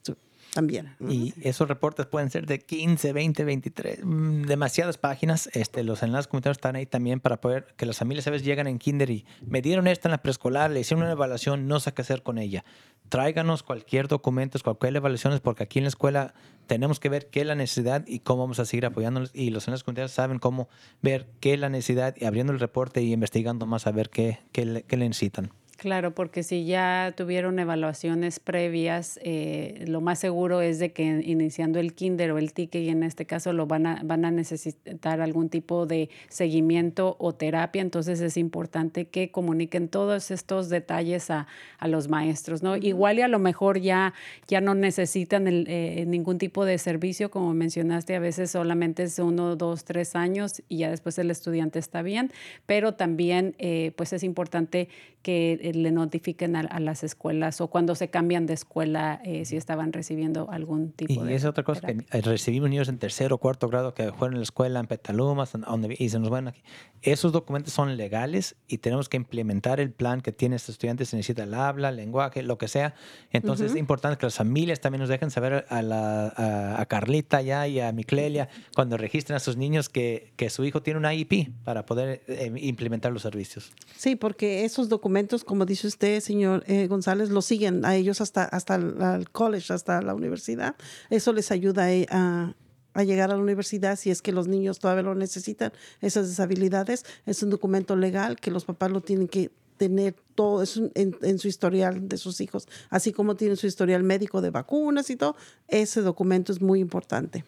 [0.52, 0.96] también.
[1.08, 4.00] Y esos reportes pueden ser de 15, 20, 23,
[4.46, 5.48] demasiadas páginas.
[5.52, 8.66] Este, los enlaces comunitarios están ahí también para poder que las familias a veces llegan
[8.66, 11.92] en kinder y me dieron esta en la preescolar, le hicieron una evaluación, no sé
[11.92, 12.64] qué hacer con ella.
[13.08, 16.34] Tráiganos cualquier documento, cualquier evaluación, porque aquí en la escuela
[16.66, 19.30] tenemos que ver qué es la necesidad y cómo vamos a seguir apoyándolos.
[19.34, 20.68] Y los enlaces comunitarios saben cómo
[21.02, 24.38] ver qué es la necesidad y abriendo el reporte y investigando más a ver qué,
[24.52, 25.52] qué, qué le necesitan.
[25.80, 31.78] Claro, porque si ya tuvieron evaluaciones previas, eh, lo más seguro es de que iniciando
[31.78, 35.22] el kinder o el ticket, y en este caso lo van a, van a necesitar
[35.22, 41.46] algún tipo de seguimiento o terapia, entonces es importante que comuniquen todos estos detalles a,
[41.78, 42.76] a los maestros, ¿no?
[42.76, 44.12] Igual y a lo mejor ya,
[44.48, 49.18] ya no necesitan el, eh, ningún tipo de servicio, como mencionaste, a veces solamente es
[49.18, 52.30] uno, dos, tres años y ya después el estudiante está bien,
[52.66, 54.90] pero también eh, pues es importante
[55.22, 59.92] que le notifiquen a, las escuelas o cuando se cambian de escuela eh, si estaban
[59.92, 61.32] recibiendo algún tipo de...
[61.32, 64.34] Y es otra cosa que eh, recibimos niños en tercero o cuarto grado que fueron
[64.34, 66.62] en la escuela en Petalumas donde, y se nos van aquí.
[67.02, 71.04] Esos documentos son legales y tenemos que implementar el plan que tiene este estudiante.
[71.04, 72.94] Se necesita el habla, lenguaje, lo que sea.
[73.30, 76.32] Entonces es importante que las familias también nos dejen saber a, la,
[76.78, 80.82] a, Carlita ya y a Miclelia cuando registren a sus niños que, que su hijo
[80.82, 83.72] tiene una IEP para poder eh, implementar los servicios.
[83.96, 88.44] Sí, porque esos documentos, como dice usted, señor eh, González, lo siguen a ellos hasta,
[88.44, 90.76] hasta el, college, hasta la universidad.
[91.10, 92.54] Eso les ayuda a,
[92.94, 97.04] a llegar a la universidad si es que los niños todavía lo necesitan, esas habilidades.
[97.26, 101.38] Es un documento legal que los papás lo tienen que tener todo eso en, en,
[101.38, 105.36] su historial de sus hijos, así como tienen su historial médico de vacunas y todo.
[105.68, 107.44] Ese documento es muy importante.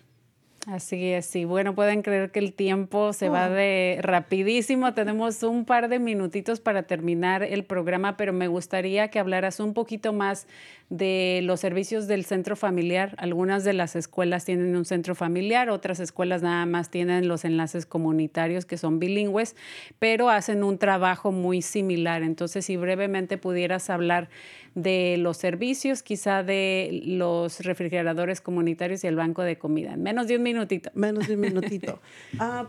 [0.69, 1.45] Así es, sí.
[1.45, 4.95] Bueno, pueden creer que el tiempo se va de rapidísimo.
[4.95, 9.75] Tenemos un par de minutitos para terminar el programa, pero me gustaría que hablaras un
[9.75, 10.47] poquito más
[10.89, 13.17] de los servicios del centro familiar.
[13.19, 17.85] Algunas de las escuelas tienen un centro familiar, otras escuelas nada más tienen los enlaces
[17.85, 19.57] comunitarios que son bilingües,
[19.99, 22.23] pero hacen un trabajo muy similar.
[22.23, 24.29] Entonces, si brevemente pudieras hablar
[24.75, 29.97] de los servicios, quizá de los refrigeradores comunitarios y el banco de comida.
[29.97, 30.91] Menos de un minutito.
[30.95, 32.01] Menos de un minutito.
[32.39, 32.67] Ah,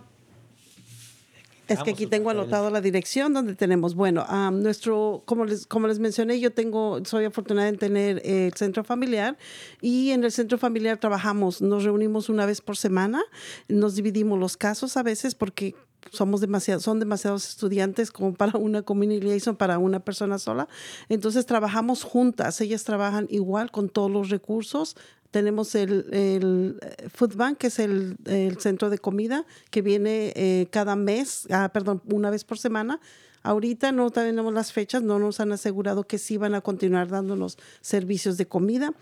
[1.68, 5.98] es que aquí tengo anotado la dirección donde tenemos, bueno, nuestro, como les, como les
[5.98, 9.38] mencioné, yo tengo, soy afortunada en tener el centro familiar
[9.82, 13.24] y en el centro familiar trabajamos, nos reunimos una vez por semana,
[13.70, 15.74] nos dividimos los casos a veces porque
[16.12, 20.68] somos demasiado, son demasiados estudiantes como para una community liaison, para una persona sola.
[21.08, 24.98] Entonces trabajamos juntas, ellas trabajan igual con todos los recursos.
[25.34, 30.32] Tenemos el, el eh, Food Bank, que es el, el centro de comida, que viene
[30.36, 33.02] eh, cada mes, ah, perdón, una vez por semana.
[33.42, 37.58] Ahorita no tenemos las fechas, no nos han asegurado que sí van a continuar dándonos
[37.82, 38.94] servicios de comida.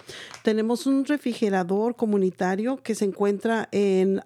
[0.41, 4.21] Tenemos un refrigerador comunitario que se encuentra en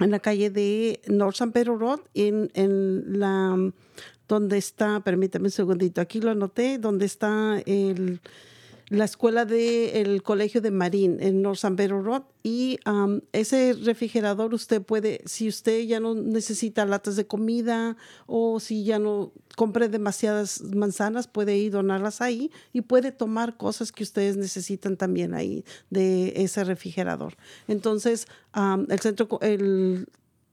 [0.00, 3.72] en la calle de North San Pedro Road, en, en la
[4.26, 8.20] donde está, permítame un segundito, aquí lo anoté, donde está el
[8.90, 14.52] la escuela del colegio de Marín en North San Pedro Road y um, ese refrigerador
[14.52, 19.88] usted puede, si usted ya no necesita latas de comida o si ya no compre
[19.88, 25.64] demasiadas manzanas, puede ir donarlas ahí y puede tomar cosas que ustedes necesitan también ahí
[25.90, 27.36] de ese refrigerador.
[27.68, 28.26] Entonces,
[28.56, 30.08] um, el centro, el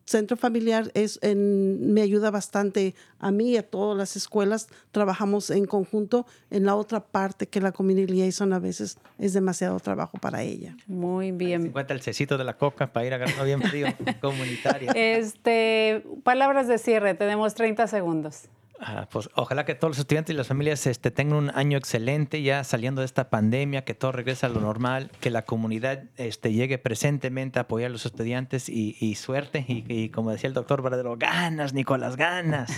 [0.08, 4.68] centro familiar es en, me ayuda bastante a mí y a todas las escuelas.
[4.92, 9.80] Trabajamos en conjunto en la otra parte que la community liaison a veces es demasiado
[9.80, 10.76] trabajo para ella.
[10.88, 11.68] Muy bien.
[11.68, 13.88] Encuentra el cecito de la coca para ir agarrando bien frío
[14.22, 14.92] comunitario.
[14.96, 18.46] Este, palabras de cierre, tenemos 30 segundos.
[18.80, 22.44] Ah, pues ojalá que todos los estudiantes y las familias este, tengan un año excelente
[22.44, 26.54] ya saliendo de esta pandemia, que todo regrese a lo normal, que la comunidad este,
[26.54, 29.66] llegue presentemente a apoyar a los estudiantes y, suerte.
[29.68, 32.72] Y, como decía el doctor Verdadero, ganas, Nicolás, ganas.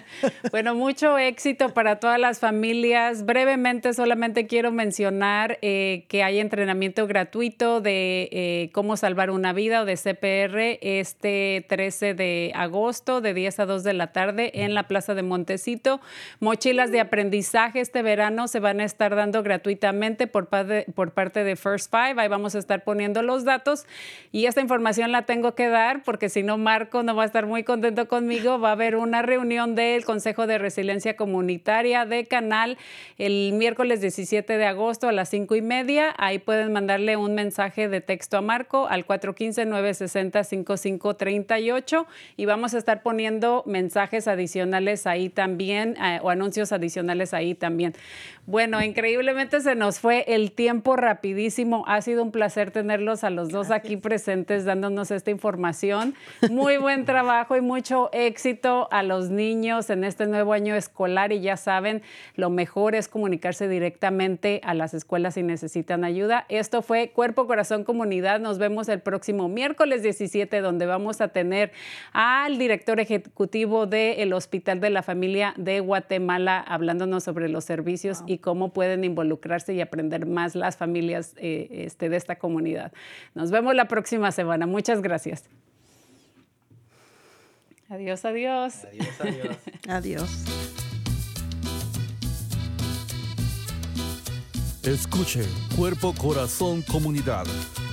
[0.52, 3.26] bueno, mucho éxito para todas las familias.
[3.26, 9.82] Brevemente solamente quiero mencionar eh, que hay entrenamiento gratuito de eh, cómo salvar una vida
[9.82, 14.74] o de CPR este 13 de agosto de 10 a 2 de la tarde en
[14.74, 16.00] la Plaza de Monterrey Montecito.
[16.38, 20.48] Mochilas de aprendizaje este verano se van a estar dando gratuitamente por,
[20.94, 22.22] por parte de First Five.
[22.22, 23.86] Ahí vamos a estar poniendo los datos
[24.30, 27.46] y esta información la tengo que dar porque si no, Marco no va a estar
[27.46, 28.60] muy contento conmigo.
[28.60, 32.78] Va a haber una reunión del Consejo de Resiliencia Comunitaria de Canal
[33.18, 36.14] el miércoles 17 de agosto a las 5 y media.
[36.18, 43.02] Ahí pueden mandarle un mensaje de texto a Marco al 415-960-5538 y vamos a estar
[43.02, 47.94] poniendo mensajes adicionales ahí también eh, o anuncios adicionales ahí también.
[48.44, 51.84] Bueno, increíblemente se nos fue el tiempo rapidísimo.
[51.86, 56.16] Ha sido un placer tenerlos a los dos aquí presentes dándonos esta información.
[56.50, 61.40] Muy buen trabajo y mucho éxito a los niños en este nuevo año escolar y
[61.40, 62.02] ya saben,
[62.34, 66.44] lo mejor es comunicarse directamente a las escuelas si necesitan ayuda.
[66.48, 68.40] Esto fue Cuerpo, Corazón, Comunidad.
[68.40, 71.70] Nos vemos el próximo miércoles 17 donde vamos a tener
[72.12, 78.38] al director ejecutivo del Hospital de la Familia de Guatemala hablándonos sobre los servicios y
[78.38, 82.92] cómo pueden involucrarse y aprender más las familias eh, este, de esta comunidad.
[83.34, 84.66] Nos vemos la próxima semana.
[84.66, 85.44] Muchas gracias.
[87.88, 88.84] Adiós, adiós.
[88.84, 89.56] Adiós, adiós.
[89.88, 90.44] adiós.
[94.82, 95.44] Escuche
[95.76, 97.46] Cuerpo, Corazón, Comunidad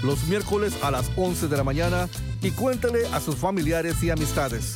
[0.04, 2.08] los miércoles a las 11 de la mañana
[2.42, 4.76] y cuéntale a sus familiares y amistades.